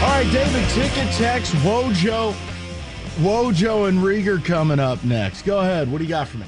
All 0.00 0.04
right, 0.24 0.32
David, 0.32 0.68
ticket 0.70 1.12
text, 1.14 1.52
Wojo, 1.56 2.32
Wojo 3.18 3.88
and 3.88 3.98
Riger 3.98 4.42
coming 4.44 4.78
up 4.78 5.02
next. 5.04 5.42
Go 5.42 5.58
ahead. 5.58 5.90
What 5.90 5.98
do 5.98 6.04
you 6.04 6.08
got 6.08 6.28
for 6.28 6.38
me? 6.38 6.46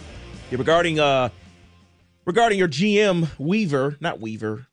Yeah, 0.51 0.59
regarding 0.59 1.01
uh 1.01 1.31
regarding 2.25 2.59
your 2.59 2.69
GM 2.69 3.29
Weaver, 3.39 3.97
not 4.01 4.21
Weaver, 4.21 4.69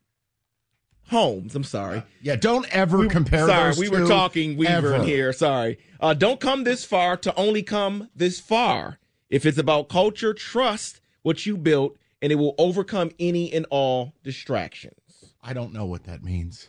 Holmes. 1.08 1.56
I'm 1.56 1.64
sorry. 1.64 2.04
Yeah, 2.22 2.36
don't 2.36 2.66
ever 2.74 3.06
compare 3.08 3.46
Sorry, 3.46 3.70
those 3.70 3.78
we 3.78 3.88
were 3.88 4.06
talking 4.06 4.56
Weaver 4.56 4.72
ever. 4.72 4.94
in 4.96 5.02
here. 5.02 5.32
Sorry. 5.32 5.78
Uh, 5.98 6.14
don't 6.14 6.38
come 6.38 6.62
this 6.62 6.84
far 6.84 7.16
to 7.18 7.34
only 7.34 7.64
come 7.64 8.08
this 8.14 8.38
far. 8.38 8.98
If 9.28 9.44
it's 9.44 9.58
about 9.58 9.88
culture, 9.88 10.32
trust 10.34 11.00
what 11.22 11.44
you 11.46 11.56
built, 11.56 11.96
and 12.22 12.30
it 12.30 12.36
will 12.36 12.54
overcome 12.58 13.10
any 13.18 13.52
and 13.52 13.66
all 13.70 14.14
distractions. 14.22 14.94
I 15.42 15.52
don't 15.52 15.72
know 15.72 15.84
what 15.84 16.04
that 16.04 16.22
means. 16.22 16.68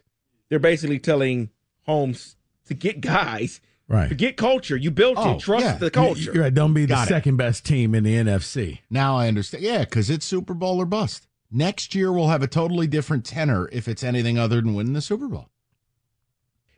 They're 0.50 0.58
basically 0.58 0.98
telling 1.00 1.50
Holmes 1.90 2.36
to 2.66 2.74
get 2.76 3.02
guys, 3.02 3.62
Right. 3.88 4.08
forget 4.08 4.38
culture. 4.38 4.78
You 4.78 4.92
built 4.92 5.18
Oh, 5.18 5.34
it. 5.36 5.40
Trust 5.40 5.66
yeah. 5.66 5.76
the 5.78 5.90
culture. 5.90 6.32
You're 6.32 6.44
right. 6.44 6.54
Don't 6.54 6.74
be 6.76 6.82
the 6.86 6.94
Got 6.94 7.08
it. 7.08 7.10
second 7.10 7.38
best 7.38 7.66
team 7.66 7.96
in 7.96 8.04
the 8.04 8.14
NFC. 8.16 8.82
Now 8.92 9.18
I 9.18 9.28
understand. 9.28 9.64
Yeah, 9.64 9.80
because 9.86 10.10
it's 10.12 10.26
Super 10.26 10.54
Bowl 10.54 10.80
or 10.80 10.86
bust. 10.86 11.26
Next 11.52 11.96
year 11.96 12.12
we'll 12.14 12.28
have 12.28 12.44
a 12.44 12.48
totally 12.48 12.86
different 12.86 13.26
tenor 13.26 13.68
if 13.72 13.88
it's 13.88 14.04
anything 14.04 14.38
other 14.38 14.62
than 14.62 14.76
winning 14.76 14.94
the 14.94 15.02
Super 15.02 15.28
Bowl. 15.28 15.50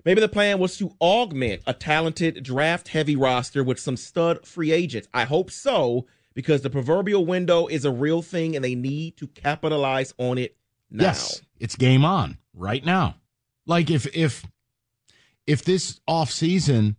Maybe 0.06 0.22
the 0.22 0.30
plan 0.30 0.58
was 0.58 0.78
to 0.78 0.96
augment 1.02 1.62
a 1.68 1.74
talented 1.74 2.42
draft 2.44 2.88
heavy 2.88 3.16
roster 3.16 3.64
with 3.64 3.80
some 3.80 3.98
stud 3.98 4.46
free 4.48 4.72
agents. 4.72 5.08
I 5.14 5.26
hope 5.26 5.52
so, 5.52 6.08
because 6.34 6.62
the 6.62 6.70
proverbial 6.72 7.26
window 7.26 7.68
is 7.68 7.84
a 7.86 7.92
real 7.92 8.22
thing 8.22 8.56
and 8.56 8.64
they 8.66 8.74
need 8.74 9.18
to 9.18 9.28
capitalize 9.28 10.14
on 10.18 10.38
it 10.38 10.56
now. 10.90 11.04
Yes, 11.04 11.42
it's 11.60 11.76
game 11.76 12.04
on 12.06 12.38
right 12.54 12.84
now. 12.86 13.18
Like 13.68 13.92
if 13.92 14.08
if 14.16 14.44
if 15.48 15.64
this 15.64 16.00
off 16.08 16.32
season 16.32 16.98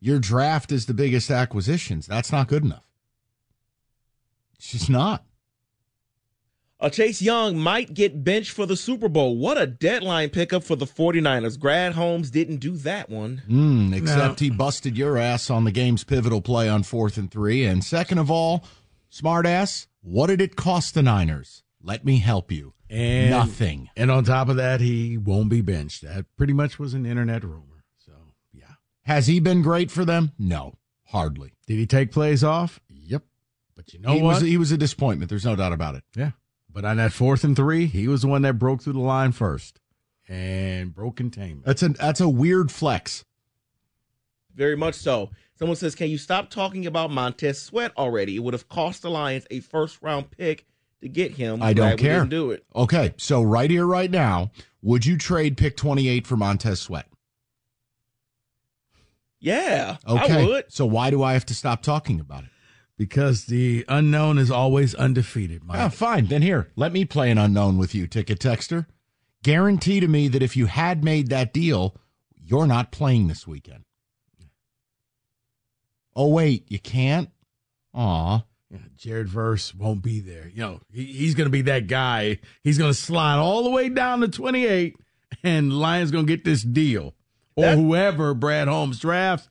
your 0.00 0.18
draft 0.18 0.72
is 0.72 0.86
the 0.86 0.94
biggest 0.94 1.30
acquisitions, 1.30 2.06
that's 2.06 2.32
not 2.32 2.48
good 2.48 2.64
enough. 2.64 2.84
It's 4.56 4.72
just 4.72 4.90
not. 4.90 5.24
Uh, 6.80 6.90
Chase 6.90 7.22
Young 7.22 7.56
might 7.56 7.94
get 7.94 8.24
benched 8.24 8.50
for 8.50 8.66
the 8.66 8.76
Super 8.76 9.08
Bowl. 9.08 9.36
What 9.36 9.56
a 9.56 9.68
deadline 9.68 10.30
pickup 10.30 10.64
for 10.64 10.74
the 10.74 10.86
49ers. 10.86 11.56
Brad 11.56 11.92
Holmes 11.92 12.32
didn't 12.32 12.56
do 12.56 12.76
that 12.78 13.08
one. 13.08 13.42
Mm, 13.48 13.94
except 13.96 14.40
he 14.40 14.50
busted 14.50 14.98
your 14.98 15.16
ass 15.16 15.48
on 15.48 15.62
the 15.62 15.70
game's 15.70 16.02
pivotal 16.02 16.42
play 16.42 16.68
on 16.68 16.82
fourth 16.82 17.16
and 17.16 17.30
three. 17.30 17.64
And 17.64 17.84
second 17.84 18.18
of 18.18 18.32
all, 18.32 18.64
smart 19.08 19.46
ass, 19.46 19.86
what 20.00 20.26
did 20.26 20.40
it 20.40 20.56
cost 20.56 20.94
the 20.94 21.02
Niners? 21.02 21.62
Let 21.80 22.04
me 22.04 22.18
help 22.18 22.50
you. 22.50 22.74
And 22.92 23.30
Nothing. 23.30 23.88
And 23.96 24.10
on 24.10 24.22
top 24.24 24.50
of 24.50 24.56
that, 24.56 24.82
he 24.82 25.16
won't 25.16 25.48
be 25.48 25.62
benched. 25.62 26.02
That 26.02 26.26
pretty 26.36 26.52
much 26.52 26.78
was 26.78 26.92
an 26.92 27.06
internet 27.06 27.42
rumor. 27.42 27.84
So 27.96 28.12
yeah. 28.52 28.64
Has 29.04 29.26
he 29.26 29.40
been 29.40 29.62
great 29.62 29.90
for 29.90 30.04
them? 30.04 30.32
No, 30.38 30.74
hardly. 31.06 31.54
Did 31.66 31.78
he 31.78 31.86
take 31.86 32.12
plays 32.12 32.44
off? 32.44 32.80
Yep. 32.90 33.22
But 33.74 33.94
you 33.94 33.98
know 34.00 34.12
he 34.12 34.20
what? 34.20 34.34
was 34.34 34.42
he 34.42 34.58
was 34.58 34.72
a 34.72 34.76
disappointment. 34.76 35.30
There's 35.30 35.46
no 35.46 35.56
doubt 35.56 35.72
about 35.72 35.94
it. 35.94 36.04
yeah. 36.14 36.32
But 36.70 36.84
on 36.84 36.98
that 36.98 37.12
fourth 37.12 37.44
and 37.44 37.56
three, 37.56 37.86
he 37.86 38.08
was 38.08 38.22
the 38.22 38.28
one 38.28 38.42
that 38.42 38.58
broke 38.58 38.82
through 38.82 38.92
the 38.94 38.98
line 39.00 39.32
first 39.32 39.80
and 40.28 40.94
broke 40.94 41.16
containment. 41.16 41.64
That's 41.64 41.82
a 41.82 41.88
that's 41.90 42.20
a 42.20 42.28
weird 42.28 42.70
flex. 42.70 43.24
Very 44.54 44.76
much 44.76 44.96
so. 44.96 45.30
Someone 45.58 45.76
says, 45.76 45.94
Can 45.94 46.08
you 46.08 46.18
stop 46.18 46.50
talking 46.50 46.86
about 46.86 47.10
Montez 47.10 47.60
Sweat 47.60 47.92
already? 47.96 48.36
It 48.36 48.40
would 48.40 48.52
have 48.54 48.68
cost 48.68 49.00
the 49.02 49.10
Lions 49.10 49.46
a 49.50 49.60
first 49.60 50.02
round 50.02 50.30
pick 50.30 50.66
to 51.02 51.08
get 51.08 51.32
him. 51.32 51.62
I 51.62 51.72
don't 51.72 51.98
care. 51.98 52.20
didn't 52.20 52.30
do 52.30 52.50
it. 52.52 52.64
Okay, 52.74 53.14
so 53.18 53.42
right 53.42 53.70
here, 53.70 53.86
right 53.86 54.10
now, 54.10 54.50
would 54.80 55.04
you 55.04 55.18
trade 55.18 55.56
pick 55.56 55.76
28 55.76 56.26
for 56.26 56.36
Montez 56.36 56.80
Sweat? 56.80 57.06
Yeah, 59.40 59.96
Okay. 60.06 60.42
I 60.42 60.46
would. 60.46 60.64
So 60.72 60.86
why 60.86 61.10
do 61.10 61.22
I 61.22 61.32
have 61.32 61.46
to 61.46 61.54
stop 61.54 61.82
talking 61.82 62.20
about 62.20 62.44
it? 62.44 62.50
Because 62.96 63.46
the 63.46 63.84
unknown 63.88 64.38
is 64.38 64.50
always 64.50 64.94
undefeated, 64.94 65.64
Mike. 65.64 65.78
Ah, 65.78 65.88
fine. 65.88 66.26
Then 66.26 66.42
here, 66.42 66.68
let 66.76 66.92
me 66.92 67.04
play 67.04 67.30
an 67.30 67.38
unknown 67.38 67.76
with 67.76 67.94
you, 67.94 68.06
ticket 68.06 68.38
texter. 68.38 68.86
Guarantee 69.42 69.98
to 69.98 70.06
me 70.06 70.28
that 70.28 70.42
if 70.42 70.56
you 70.56 70.66
had 70.66 71.02
made 71.02 71.28
that 71.30 71.52
deal, 71.52 71.96
you're 72.36 72.68
not 72.68 72.92
playing 72.92 73.26
this 73.26 73.44
weekend. 73.46 73.84
Oh 76.14 76.28
wait, 76.28 76.70
you 76.70 76.78
can't. 76.78 77.30
Aw. 77.94 78.42
Yeah, 78.72 78.78
Jared 78.96 79.28
Verse 79.28 79.74
won't 79.74 80.02
be 80.02 80.20
there. 80.20 80.48
You 80.48 80.60
know, 80.62 80.80
he, 80.90 81.04
he's 81.04 81.34
going 81.34 81.44
to 81.46 81.50
be 81.50 81.62
that 81.62 81.86
guy. 81.88 82.38
He's 82.64 82.78
going 82.78 82.90
to 82.90 82.98
slide 82.98 83.36
all 83.36 83.62
the 83.64 83.70
way 83.70 83.90
down 83.90 84.20
to 84.20 84.28
28, 84.28 84.96
and 85.44 85.72
Lions 85.78 86.10
going 86.10 86.26
to 86.26 86.32
get 86.36 86.44
this 86.44 86.62
deal. 86.62 87.14
Or 87.54 87.64
That- 87.66 87.76
whoever 87.78 88.32
Brad 88.32 88.68
Holmes 88.68 88.98
drafts, 88.98 89.50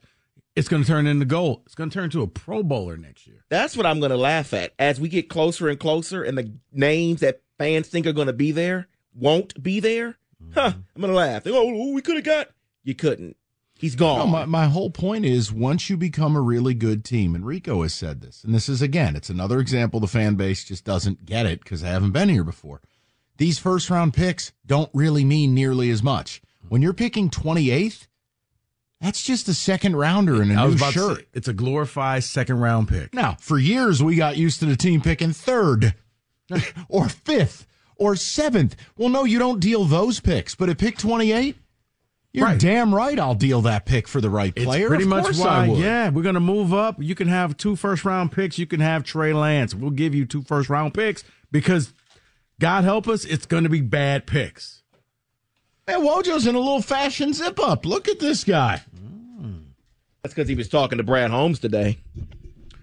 it's 0.56 0.66
going 0.68 0.82
to 0.82 0.88
turn 0.88 1.06
into 1.06 1.24
gold. 1.24 1.62
It's 1.66 1.76
going 1.76 1.88
to 1.88 1.94
turn 1.94 2.04
into 2.04 2.22
a 2.22 2.26
Pro 2.26 2.62
Bowler 2.64 2.96
next 2.96 3.26
year. 3.28 3.44
That's 3.48 3.76
what 3.76 3.86
I'm 3.86 4.00
going 4.00 4.10
to 4.10 4.16
laugh 4.16 4.52
at. 4.52 4.72
As 4.78 5.00
we 5.00 5.08
get 5.08 5.28
closer 5.28 5.68
and 5.68 5.78
closer, 5.78 6.24
and 6.24 6.36
the 6.36 6.52
names 6.72 7.20
that 7.20 7.42
fans 7.58 7.86
think 7.88 8.06
are 8.08 8.12
going 8.12 8.26
to 8.26 8.32
be 8.32 8.50
there 8.50 8.88
won't 9.14 9.62
be 9.62 9.78
there, 9.78 10.16
huh? 10.52 10.70
Mm-hmm. 10.70 10.80
I'm 10.96 11.00
going 11.00 11.12
to 11.12 11.16
laugh. 11.16 11.44
They 11.44 11.52
go, 11.52 11.62
oh, 11.62 11.92
we 11.92 12.02
could 12.02 12.16
have 12.16 12.24
got. 12.24 12.48
You 12.82 12.94
couldn't. 12.96 13.36
He's 13.82 13.98
No, 13.98 14.16
gone. 14.16 14.30
my, 14.30 14.44
my 14.46 14.66
whole 14.66 14.90
point 14.90 15.24
is 15.26 15.52
once 15.52 15.90
you 15.90 15.96
become 15.98 16.36
a 16.36 16.40
really 16.40 16.72
good 16.72 17.04
team, 17.04 17.34
and 17.34 17.44
Rico 17.44 17.82
has 17.82 17.92
said 17.92 18.20
this, 18.22 18.42
and 18.44 18.54
this 18.54 18.68
is 18.68 18.80
again, 18.80 19.16
it's 19.16 19.28
another 19.28 19.58
example 19.58 20.00
the 20.00 20.06
fan 20.06 20.36
base 20.36 20.64
just 20.64 20.84
doesn't 20.84 21.26
get 21.26 21.46
it 21.46 21.58
because 21.64 21.82
they 21.82 21.88
haven't 21.88 22.12
been 22.12 22.28
here 22.30 22.44
before. 22.44 22.80
These 23.38 23.58
first 23.58 23.90
round 23.90 24.14
picks 24.14 24.52
don't 24.64 24.88
really 24.94 25.24
mean 25.24 25.52
nearly 25.52 25.90
as 25.90 26.02
much. 26.02 26.40
When 26.68 26.80
you're 26.80 26.92
picking 26.94 27.28
28th, 27.28 28.06
that's 29.00 29.22
just 29.22 29.48
a 29.48 29.54
second 29.54 29.96
rounder 29.96 30.40
in 30.40 30.52
a 30.52 30.66
new 30.68 30.78
shirt. 30.78 31.18
say, 31.18 31.24
it's 31.34 31.48
a 31.48 31.52
glorified 31.52 32.22
second 32.22 32.60
round 32.60 32.86
pick. 32.88 33.12
Now, 33.12 33.36
for 33.40 33.58
years, 33.58 34.00
we 34.00 34.14
got 34.14 34.36
used 34.36 34.60
to 34.60 34.66
the 34.66 34.76
team 34.76 35.00
picking 35.00 35.32
third 35.32 35.94
or 36.88 37.08
fifth 37.08 37.66
or 37.96 38.14
seventh. 38.14 38.76
Well, 38.96 39.08
no, 39.08 39.24
you 39.24 39.40
don't 39.40 39.58
deal 39.58 39.84
those 39.86 40.20
picks, 40.20 40.54
but 40.54 40.68
at 40.68 40.78
pick 40.78 40.98
28, 40.98 41.56
you're 42.32 42.46
Right. 42.46 42.58
damn 42.58 42.94
right 42.94 43.18
I'll 43.18 43.34
deal 43.34 43.60
that 43.62 43.84
pick 43.86 44.08
for 44.08 44.20
the 44.20 44.30
right 44.30 44.52
It's 44.56 44.64
player. 44.64 44.88
pretty 44.88 45.04
Of 45.04 45.10
much 45.10 45.36
why, 45.36 45.64
I 45.64 45.68
would. 45.68 45.78
yeah, 45.78 46.08
we're 46.10 46.22
going 46.22 46.34
to 46.34 46.40
move 46.40 46.72
up. 46.74 46.96
You 47.02 47.14
can 47.14 47.28
have 47.28 47.56
two 47.56 47.76
first 47.76 48.04
round 48.04 48.32
picks. 48.32 48.58
You 48.58 48.66
can 48.66 48.80
have 48.80 49.04
Trey 49.04 49.32
Lance. 49.32 49.74
We'll 49.74 49.90
give 49.90 50.14
you 50.14 50.24
two 50.24 50.42
first 50.42 50.68
round 50.70 50.94
picks 50.94 51.24
because, 51.50 51.92
God 52.60 52.84
help 52.84 53.06
us, 53.08 53.24
it's 53.24 53.46
going 53.46 53.64
to 53.64 53.70
be 53.70 53.80
bad 53.80 54.26
picks. 54.26 54.82
Man, 55.86 56.00
Wojo's 56.00 56.46
in 56.46 56.54
a 56.54 56.58
little 56.60 56.80
fashion 56.82 57.32
zip 57.32 57.58
up. 57.60 57.84
Look 57.84 58.08
at 58.08 58.18
this 58.20 58.44
guy. 58.44 58.82
Mm. 58.96 59.64
That's 60.22 60.32
because 60.34 60.48
he 60.48 60.54
was 60.54 60.68
talking 60.68 60.98
to 60.98 61.04
Brad 61.04 61.30
Holmes 61.32 61.58
today. 61.58 61.98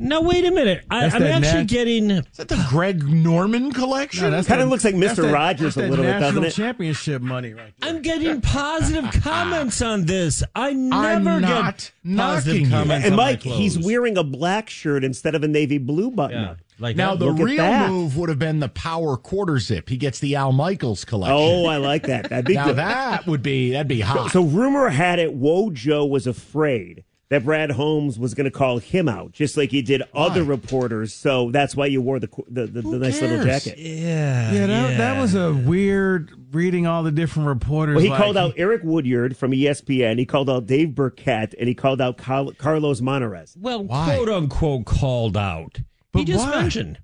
Now 0.02 0.22
wait 0.22 0.46
a 0.46 0.52
minute. 0.52 0.86
I, 0.90 1.06
I'm 1.08 1.24
actually 1.24 1.60
nat- 1.62 1.68
getting. 1.68 2.12
Is 2.12 2.24
that 2.38 2.48
the 2.48 2.66
Greg 2.70 3.04
Norman 3.04 3.72
collection? 3.74 4.32
No, 4.32 4.42
Kinda 4.44 4.66
looks 4.66 4.86
like 4.86 4.96
Mr. 4.96 5.18
that- 5.24 5.34
Rogers 5.34 5.76
that's 5.76 5.78
a 5.78 5.82
that 5.82 5.90
little 5.90 6.06
bit, 6.06 6.12
doesn't 6.20 6.22
national 6.42 6.44
it? 6.46 6.52
championship 6.54 7.22
money 7.22 7.54
right 7.54 7.74
there. 7.80 7.90
I'm 7.90 8.02
getting 8.02 8.40
positive 8.40 9.06
ah. 9.08 9.20
comments 9.22 9.82
on 9.82 10.06
this. 10.06 10.42
I 10.56 10.72
never 10.74 11.30
I'm 11.30 11.42
get 11.42 11.42
not 11.42 11.92
knocking 12.04 12.18
positive 12.18 12.62
you. 12.62 12.70
comments. 12.70 13.06
And 13.06 13.14
on 13.14 13.18
my 13.18 13.32
Mike, 13.32 13.44
he's 13.44 13.78
wearing 13.78 14.18
a 14.18 14.24
black 14.24 14.70
shirt 14.70 15.04
instead 15.04 15.36
of 15.36 15.44
a 15.44 15.48
navy 15.50 15.78
blue 15.80 16.12
button. 16.12 16.42
Yeah, 16.44 16.56
like 16.80 16.96
Now 16.96 17.16
that. 17.16 17.20
the 17.26 17.32
Look 17.32 17.46
real 17.46 17.58
that. 17.58 17.90
move 17.90 18.16
would 18.16 18.30
have 18.30 18.40
been 18.40 18.62
the 18.62 18.70
power 18.70 19.18
quarter 19.18 19.60
zip. 19.60 19.90
He 19.90 19.98
gets 19.98 20.20
the 20.20 20.38
Al 20.38 20.54
Michaels 20.54 21.04
collection. 21.04 21.36
Oh, 21.38 21.66
I 21.66 21.76
like 21.76 22.04
that. 22.04 22.30
That'd 22.30 22.46
be 22.46 22.54
now 22.54 22.68
good. 22.68 22.78
that 22.78 23.28
would 23.28 23.44
be 23.44 23.72
that'd 23.72 23.90
be 23.90 24.00
So, 24.00 24.06
hot. 24.06 24.32
so 24.32 24.44
rumor 24.44 24.88
had 24.88 25.20
it 25.20 25.38
Wojo 25.38 26.10
was 26.10 26.26
afraid 26.26 27.04
that 27.30 27.46
Brad 27.46 27.72
Holmes 27.72 28.18
was 28.18 28.34
going 28.34 28.46
to 28.46 28.52
call 28.52 28.80
him 28.80 29.08
out, 29.08 29.32
just 29.34 29.56
like 29.56 29.70
he 29.70 29.82
did 29.82 30.02
other 30.14 30.44
reporters. 30.44 31.14
So 31.14 31.52
that's 31.52 31.76
why 31.76 31.86
you 31.86 32.02
wore 32.02 32.20
the 32.20 32.30
the, 32.48 32.66
the, 32.66 32.82
the 32.82 32.98
nice 32.98 33.22
little 33.22 33.44
jacket. 33.44 33.78
yeah, 33.78 34.52
Yeah, 34.52 34.66
that, 34.68 34.98
that 34.98 35.22
was 35.22 35.36
a 35.36 35.54
weird 35.54 36.32
reading 36.52 36.88
all 36.88 37.04
the 37.04 37.12
different 37.12 37.48
reporters. 37.48 37.96
Well, 37.96 38.04
he 38.04 38.10
like- 38.10 38.20
called 38.20 38.36
out 38.38 38.54
Eric 38.58 38.82
Woodyard 38.84 39.38
from 39.38 39.52
ESPN. 39.52 40.18
He 40.18 40.26
called 40.26 40.50
out 40.50 40.66
Dave 40.66 40.96
Birkett, 40.96 41.54
and 41.60 41.68
he 41.68 41.76
called 41.76 42.02
out 42.02 42.18
Cal- 42.18 42.52
Carlos 42.54 43.02
Monarrez. 43.02 43.56
well, 43.58 43.84
Why? 43.84 44.16
quote 44.16 44.30
unquote, 44.30 44.86
called 44.86 45.38
out. 45.38 45.80
he 46.14 46.26
just 46.26 46.46
why? 46.48 46.62
mentioned. 46.62 46.98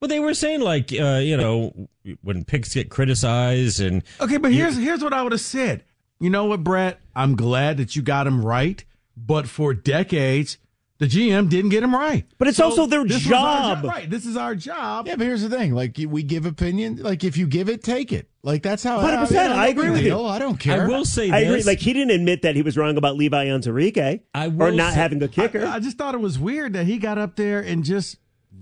Well, 0.00 0.08
they 0.08 0.20
were 0.20 0.34
saying 0.34 0.60
like, 0.60 0.92
uh, 0.92 1.20
you 1.22 1.36
know, 1.36 1.88
when 2.22 2.44
picks 2.44 2.72
get 2.74 2.88
criticized 2.90 3.80
and 3.80 4.02
Okay, 4.20 4.36
but 4.36 4.52
here's 4.52 4.76
here's 4.76 5.02
what 5.02 5.12
I 5.12 5.22
would 5.22 5.32
have 5.32 5.40
said. 5.40 5.84
You 6.20 6.30
know 6.30 6.46
what, 6.46 6.62
Brett? 6.64 6.98
I'm 7.14 7.36
glad 7.36 7.76
that 7.78 7.94
you 7.96 8.02
got 8.02 8.26
him 8.26 8.44
right, 8.44 8.84
but 9.26 9.48
for 9.48 9.74
decades, 9.74 10.58
the 10.98 11.06
GM 11.06 11.48
didn't 11.48 11.70
get 11.70 11.82
him 11.82 11.94
right. 11.94 12.24
But 12.38 12.48
it's 12.48 12.58
also 12.58 12.86
their 12.86 13.04
this 13.04 13.24
was 13.24 13.32
our 13.32 13.74
job. 13.76 13.84
right? 13.84 14.10
This 14.10 14.26
is 14.26 14.36
our 14.36 14.54
job. 14.54 15.06
yeah, 15.06 15.16
but 15.16 15.26
here's 15.26 15.42
the 15.42 15.48
thing: 15.50 15.74
like 15.74 15.96
we 16.08 16.22
give 16.22 16.44
opinion. 16.46 16.96
Like 17.02 17.22
if 17.24 17.36
you 17.36 17.46
give 17.46 17.68
it, 17.68 17.82
take 17.84 18.12
it. 18.12 18.28
Like 18.42 18.62
that's 18.62 18.82
how. 18.82 18.98
100%, 19.00 19.30
you 19.30 19.36
know, 19.36 19.52
I 19.54 19.64
no 19.66 19.70
agree 19.70 19.90
with 19.90 20.00
you. 20.00 20.08
deal. 20.10 20.26
I 20.26 20.38
don't 20.38 20.58
care. 20.58 20.84
I 20.84 20.86
will 20.88 21.04
say 21.04 21.30
I 21.30 21.40
this. 21.44 21.48
agree. 21.50 21.62
Like 21.72 21.78
he 21.80 21.92
didn't 21.92 22.10
admit 22.12 22.42
that 22.42 22.56
he 22.56 22.62
was 22.62 22.76
wrong 22.76 22.96
about 22.96 23.16
Levi 23.16 23.46
Onwuzurike 23.46 24.22
I 24.34 24.46
or 24.46 24.70
not 24.72 24.92
say- 24.94 24.98
having 25.00 25.18
the 25.20 25.28
kicker. 25.28 25.64
I, 25.66 25.76
I 25.76 25.80
just 25.80 25.98
thought 25.98 26.14
it 26.14 26.20
was 26.20 26.38
weird 26.38 26.72
that 26.72 26.86
he 26.86 26.98
got 26.98 27.16
up 27.18 27.36
there 27.36 27.60
and 27.60 27.84
just 27.84 28.16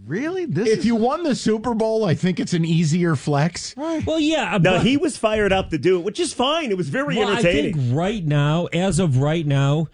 really 0.04 0.44
this. 0.44 0.68
If 0.68 0.78
is, 0.80 0.86
you 0.86 0.94
won 0.96 1.22
the 1.22 1.34
Super 1.34 1.72
Bowl, 1.74 2.04
I 2.04 2.14
think 2.14 2.38
it's 2.38 2.52
an 2.52 2.64
easier 2.66 3.16
flex. 3.16 3.74
Right. 3.76 4.04
Well, 4.04 4.20
yeah. 4.20 4.58
no, 4.60 4.72
but- 4.72 4.82
he 4.86 4.96
was 4.98 5.16
fired 5.16 5.52
up 5.52 5.70
to 5.70 5.78
do 5.78 5.98
it, 5.98 6.04
which 6.04 6.20
is 6.20 6.34
fine. 6.34 6.70
It 6.70 6.76
was 6.76 6.88
very 6.90 7.16
Well, 7.16 7.28
I 7.28 7.38
entertaining. 7.38 7.74
think 7.74 7.96
right 7.96 8.24
now, 8.24 8.66
as 8.66 8.98
of 8.98 9.18
right 9.18 9.46
now, 9.46 9.86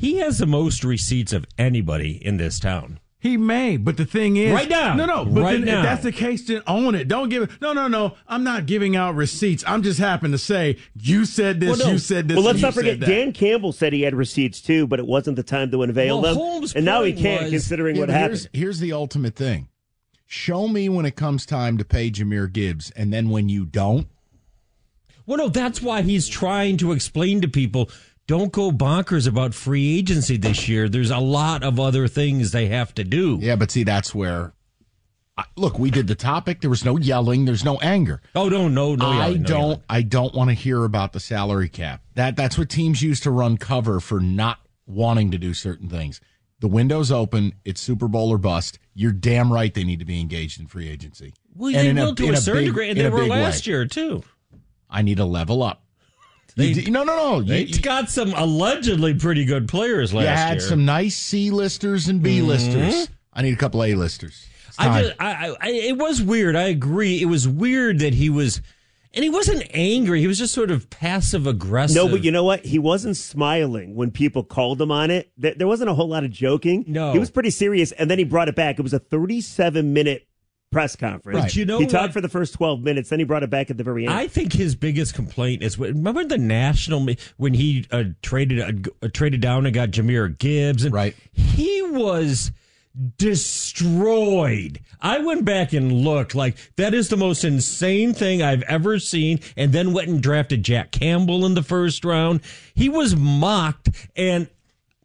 he 0.00 0.16
has 0.16 0.38
the 0.38 0.46
most 0.46 0.82
receipts 0.82 1.32
of 1.32 1.44
anybody 1.58 2.12
in 2.24 2.38
this 2.38 2.58
town. 2.58 2.98
He 3.18 3.36
may, 3.36 3.76
but 3.76 3.98
the 3.98 4.06
thing 4.06 4.38
is, 4.38 4.50
Right 4.54 4.68
now. 4.70 4.94
No, 4.94 5.04
no. 5.04 5.26
But 5.26 5.42
Right 5.42 5.52
then, 5.58 5.66
now. 5.66 5.80
if 5.80 5.84
that's 5.84 6.02
the 6.04 6.10
case, 6.12 6.46
then 6.46 6.62
own 6.66 6.94
it. 6.94 7.06
Don't 7.06 7.28
give 7.28 7.42
it. 7.42 7.50
No, 7.60 7.74
no, 7.74 7.86
no. 7.86 8.14
I'm 8.26 8.44
not 8.44 8.64
giving 8.64 8.96
out 8.96 9.14
receipts. 9.14 9.62
I'm 9.66 9.82
just 9.82 9.98
happen 9.98 10.30
to 10.32 10.38
say 10.38 10.78
you 10.98 11.26
said 11.26 11.60
this. 11.60 11.78
Well, 11.78 11.86
no. 11.88 11.92
You 11.92 11.98
said 11.98 12.28
this. 12.28 12.36
well, 12.36 12.44
let's 12.46 12.56
and 12.56 12.62
not 12.62 12.76
you 12.76 12.92
forget. 12.92 13.00
Dan 13.00 13.32
Campbell 13.34 13.72
said 13.72 13.92
he 13.92 14.00
had 14.00 14.14
receipts 14.14 14.62
too, 14.62 14.86
but 14.86 14.98
it 14.98 15.06
wasn't 15.06 15.36
the 15.36 15.42
time 15.42 15.70
to 15.70 15.82
unveil 15.82 16.22
Well, 16.22 16.32
them. 16.32 16.42
Holmes' 16.42 16.74
and 16.74 16.86
now 16.86 17.02
he 17.02 17.12
can't, 17.12 17.42
was- 17.42 17.50
considering 17.50 17.96
Yeah, 17.96 18.00
what 18.00 18.06
but 18.06 18.14
happened. 18.14 18.48
Here's, 18.54 18.62
here's 18.62 18.80
the 18.80 18.92
ultimate 18.94 19.36
thing: 19.36 19.68
show 20.26 20.66
me 20.66 20.88
when 20.88 21.04
it 21.04 21.14
comes 21.14 21.44
time 21.44 21.76
to 21.76 21.84
pay 21.84 22.10
Jahmyr 22.10 22.50
Gibbs, 22.50 22.90
and 22.92 23.12
then 23.12 23.28
when 23.28 23.50
you 23.50 23.66
don't, 23.66 24.06
Well, 25.26 25.36
no, 25.36 25.48
that's 25.50 25.82
why 25.82 26.00
he's 26.00 26.26
trying 26.26 26.78
to 26.78 26.92
explain 26.92 27.42
to 27.42 27.48
people 27.48 27.90
don't 28.30 28.52
go 28.52 28.70
bonkers 28.70 29.26
about 29.26 29.54
free 29.54 29.98
agency 29.98 30.36
this 30.36 30.68
year. 30.68 30.88
There's 30.88 31.10
a 31.10 31.18
lot 31.18 31.64
of 31.64 31.80
other 31.80 32.06
things 32.06 32.52
they 32.52 32.66
have 32.68 32.94
to 32.94 33.02
do. 33.02 33.40
yeah. 33.42 33.56
But 33.56 33.72
see, 33.72 33.82
that's 33.82 34.14
where. 34.14 34.52
I, 35.36 35.44
look, 35.56 35.80
we 35.80 35.90
did 35.90 36.06
the 36.06 36.14
topic. 36.14 36.60
There 36.60 36.70
was 36.70 36.84
no 36.84 36.96
yelling. 36.96 37.44
There's 37.44 37.64
no 37.64 37.78
anger. 37.78 38.22
Oh, 38.36 38.48
no, 38.48 38.68
no, 38.68 38.94
no. 38.94 39.04
I 39.04 39.16
yelling, 39.26 39.42
no 39.42 39.48
don't. 39.48 39.58
yelling. 39.60 39.82
I 39.88 40.02
don't 40.02 40.32
want 40.32 40.48
to 40.50 40.54
hear 40.54 40.84
about 40.84 41.12
the 41.12 41.18
salary 41.18 41.68
cap. 41.68 42.02
That 42.14 42.36
that's 42.36 42.56
what 42.56 42.68
teams 42.68 43.02
use 43.02 43.18
to 43.20 43.32
run 43.32 43.56
cover 43.56 43.98
for 43.98 44.20
not 44.20 44.58
wanting 44.86 45.32
to 45.32 45.38
do 45.38 45.52
certain 45.52 45.88
things. 45.88 46.20
The 46.60 46.68
window's 46.68 47.10
open. 47.10 47.54
It's 47.64 47.80
Super 47.80 48.06
Bowl 48.06 48.30
or 48.30 48.38
bust. 48.38 48.78
You're 48.94 49.10
damn 49.10 49.52
right 49.52 49.74
they 49.74 49.82
need 49.82 49.98
to 49.98 50.04
be 50.04 50.20
engaged 50.20 50.60
in 50.60 50.68
free 50.68 50.88
agency. 50.88 51.34
Well, 51.56 51.74
And 51.74 51.98
they 51.98 52.04
will 52.04 52.14
to 52.14 52.26
in 52.28 52.34
a 52.34 52.36
certain 52.36 52.66
degree, 52.66 52.90
and 52.90 53.00
they 53.00 53.08
were 53.08 53.26
last 53.26 53.66
way. 53.66 53.72
year, 53.72 53.86
too. 53.86 54.22
I 54.88 55.02
need 55.02 55.16
to 55.16 55.24
level 55.24 55.64
up. 55.64 55.82
You 56.60 56.74
They- 56.74 56.82
d- 56.82 56.90
no, 56.90 57.04
no, 57.04 57.16
no. 57.16 57.42
They 57.42 57.62
You, 57.64 57.80
got 57.80 58.10
some 58.10 58.32
allegedly 58.34 59.14
pretty 59.14 59.44
good 59.44 59.68
players 59.68 60.12
last 60.14 60.24
year. 60.24 60.30
you 60.32 60.36
had 60.38 60.58
year. 60.58 60.68
some 60.68 60.84
nice 60.84 61.16
C 61.16 61.50
listers 61.50 62.08
and 62.08 62.22
B 62.22 62.42
listers. 62.42 62.94
Mm-hmm. 62.94 63.12
I 63.32 63.42
need 63.42 63.52
a 63.52 63.56
couple 63.56 63.82
A 63.84 63.94
listers. 63.94 64.46
I 64.78 64.84
time. 64.86 65.02
just, 65.04 65.16
I, 65.20 65.30
I, 65.30 65.56
I, 65.60 65.68
it 65.70 65.98
was 65.98 66.22
weird. 66.22 66.56
I 66.56 66.64
agree. 66.64 67.20
It 67.20 67.26
was 67.26 67.46
weird 67.46 67.98
that 67.98 68.14
he 68.14 68.30
was, 68.30 68.60
and 69.12 69.22
he 69.22 69.28
wasn't 69.28 69.64
angry. 69.74 70.20
He 70.20 70.26
was 70.26 70.38
just 70.38 70.54
sort 70.54 70.70
of 70.70 70.88
passive 70.90 71.46
aggressive. 71.46 71.96
No, 71.96 72.08
but 72.08 72.24
you 72.24 72.30
know 72.30 72.44
what? 72.44 72.64
He 72.64 72.78
wasn't 72.78 73.16
smiling 73.16 73.94
when 73.94 74.10
people 74.10 74.42
called 74.42 74.80
him 74.80 74.90
on 74.90 75.10
it. 75.10 75.30
There 75.36 75.54
there 75.54 75.66
wasn't 75.66 75.90
a 75.90 75.94
whole 75.94 76.08
lot 76.08 76.24
of 76.24 76.30
joking. 76.30 76.84
No. 76.86 77.12
He 77.12 77.18
was 77.18 77.30
pretty 77.30 77.50
serious, 77.50 77.92
and 77.92 78.10
then 78.10 78.18
he 78.18 78.24
brought 78.24 78.48
it 78.48 78.56
back. 78.56 78.78
It 78.78 78.82
was 78.82 78.94
a 78.94 78.98
37 78.98 79.92
minute 79.92 80.26
press 80.70 80.94
conference. 80.96 81.40
But 81.40 81.56
you 81.56 81.64
know 81.64 81.78
he 81.80 81.86
talked 81.86 82.12
for 82.12 82.20
the 82.20 82.28
first 82.28 82.54
12 82.54 82.80
minutes, 82.82 83.10
then 83.10 83.18
he 83.18 83.24
brought 83.24 83.42
it 83.42 83.50
back 83.50 83.70
at 83.70 83.76
the 83.76 83.84
very 83.84 84.06
end. 84.06 84.14
I 84.14 84.28
think 84.28 84.52
his 84.52 84.74
biggest 84.76 85.14
complaint 85.14 85.62
is 85.62 85.76
when- 85.76 85.96
remember 85.96 86.24
the 86.24 86.38
national 86.38 87.06
when 87.36 87.54
he 87.54 87.86
uh, 87.90 88.04
traded 88.22 88.88
uh, 89.02 89.08
traded 89.12 89.40
down 89.40 89.66
and 89.66 89.74
got 89.74 89.90
Jahmyr 89.90 90.38
Gibbs 90.38 90.84
and 90.84 90.94
Right. 90.94 91.16
he 91.32 91.82
was 91.82 92.52
destroyed. 93.16 94.80
I 95.00 95.18
went 95.18 95.44
back 95.44 95.72
and 95.72 95.92
looked 95.92 96.34
like 96.34 96.56
that 96.76 96.92
is 96.94 97.08
the 97.08 97.16
most 97.16 97.44
insane 97.44 98.14
thing 98.14 98.42
I've 98.42 98.62
ever 98.62 98.98
seen 98.98 99.40
and 99.56 99.72
then 99.72 99.92
went 99.92 100.08
and 100.08 100.22
drafted 100.22 100.62
Jack 100.64 100.90
Campbell 100.92 101.46
in 101.46 101.54
the 101.54 101.62
first 101.62 102.04
round. 102.04 102.40
He 102.74 102.88
was 102.88 103.16
mocked 103.16 103.88
and 104.16 104.48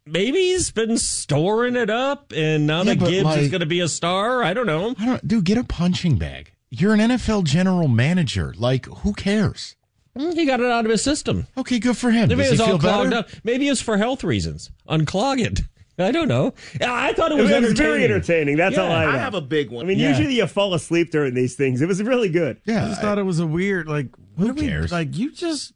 maybe 0.05 0.37
he's 0.37 0.71
been 0.71 0.97
storing 0.97 1.75
it 1.75 1.89
up 1.89 2.31
and 2.35 2.67
now 2.67 2.79
Yeah, 2.79 2.93
that 2.95 2.99
but 2.99 3.09
Gibbs 3.09 3.35
is 3.37 3.49
going 3.49 3.61
to 3.61 3.65
be 3.65 3.79
a 3.79 3.87
star. 3.87 4.43
I 4.43 4.53
don't 4.53 4.67
know. 4.67 4.95
I 4.99 5.05
don't, 5.05 5.27
dude, 5.27 5.45
get 5.45 5.57
a 5.57 5.63
punching 5.63 6.17
bag. 6.17 6.51
You're 6.69 6.93
an 6.93 6.99
NFL 6.99 7.45
general 7.45 7.87
manager. 7.87 8.53
Like, 8.57 8.85
who 8.87 9.13
cares? 9.13 9.75
Mm, 10.17 10.33
He 10.33 10.45
got 10.45 10.59
it 10.59 10.65
out 10.71 10.85
of 10.85 10.91
his 10.91 11.03
system. 11.03 11.47
Okay, 11.57 11.79
good 11.79 11.97
for 11.97 12.11
him. 12.11 12.29
Maybe 12.29 12.43
Does 12.43 12.47
it 12.47 12.51
was 12.51 12.59
he 12.59 12.63
all 12.63 12.69
feel 12.71 12.79
clogged 12.79 13.09
better? 13.11 13.19
up. 13.19 13.29
Maybe 13.43 13.67
it's 13.67 13.81
for 13.81 13.97
health 13.97 14.23
reasons. 14.23 14.71
Unclog 14.89 15.39
it. 15.39 15.61
I 15.99 16.11
don't 16.11 16.27
know. 16.27 16.53
I 16.81 17.13
thought 17.13 17.31
it 17.31 17.39
it 17.39 17.41
was, 17.43 17.51
was, 17.51 17.71
very 17.73 18.03
entertaining. 18.03 18.03
entertaining. 18.03 18.57
That's 18.57 18.75
Yeah. 18.75 18.83
all 18.83 18.91
I 18.91 19.05
know. 19.05 19.11
I 19.11 19.17
have 19.17 19.33
a 19.33 19.39
big 19.41 19.71
one. 19.71 19.85
I 19.85 19.87
mean, 19.87 19.99
Yeah. 19.99 20.09
usually 20.09 20.35
you 20.35 20.45
fall 20.47 20.73
asleep 20.73 21.11
during 21.11 21.33
these 21.33 21.55
things. 21.55 21.81
It 21.81 21.87
was 21.87 22.03
really 22.03 22.27
good. 22.29 22.59
Yeah, 22.65 22.83
I 22.85 22.89
just 22.89 23.01
thought 23.01 23.17
it 23.17 23.23
was 23.23 23.39
a 23.39 23.47
weird 23.47 23.87
like. 23.87 24.07
Who 24.37 24.47
do 24.47 24.53
we- 24.53 24.67
cares? 24.67 24.91
Like 24.91 25.15
you 25.17 25.31
just 25.31 25.71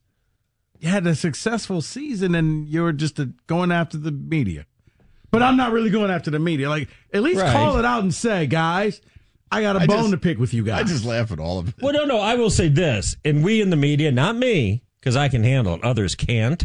had 0.84 1.06
a 1.08 1.16
successful 1.16 1.82
season 1.82 2.36
and 2.36 2.68
you're 2.68 2.92
just 2.92 3.20
a, 3.20 3.26
going 3.48 3.72
after 3.72 3.98
the 3.98 4.12
media. 4.12 4.66
But 5.32 5.44
I'm 5.44 5.58
not 5.58 5.72
really 5.72 5.90
going 5.90 6.10
after 6.10 6.32
the 6.32 6.40
media. 6.40 6.70
Like 6.70 6.88
at 7.14 7.22
least 7.22 7.42
Right. 7.42 7.52
call 7.54 7.78
it 7.78 7.86
out 7.86 8.02
and 8.04 8.14
say, 8.14 8.48
guys, 8.48 9.02
I 9.52 9.62
got 9.62 9.76
a 9.76 9.80
I 9.82 9.86
bone 9.88 9.98
just- 9.98 10.12
to 10.12 10.18
pick 10.18 10.38
with 10.40 10.54
you 10.54 10.64
guys. 10.64 10.82
I 10.82 10.84
just 10.88 11.06
laugh 11.06 11.32
at 11.32 11.40
all 11.40 11.60
of 11.60 11.70
it. 11.70 11.76
Well, 11.82 11.94
no, 11.94 12.06
no. 12.06 12.20
I 12.20 12.36
will 12.36 12.50
say 12.50 12.68
this, 12.70 13.16
and 13.26 13.44
we 13.44 13.62
in 13.62 13.70
the 13.72 13.76
media, 13.76 14.12
not 14.12 14.36
me, 14.36 14.84
because 15.00 15.16
I 15.16 15.28
can 15.28 15.44
handle 15.44 15.76
it. 15.76 15.84
Others 15.84 16.16
can't. 16.16 16.64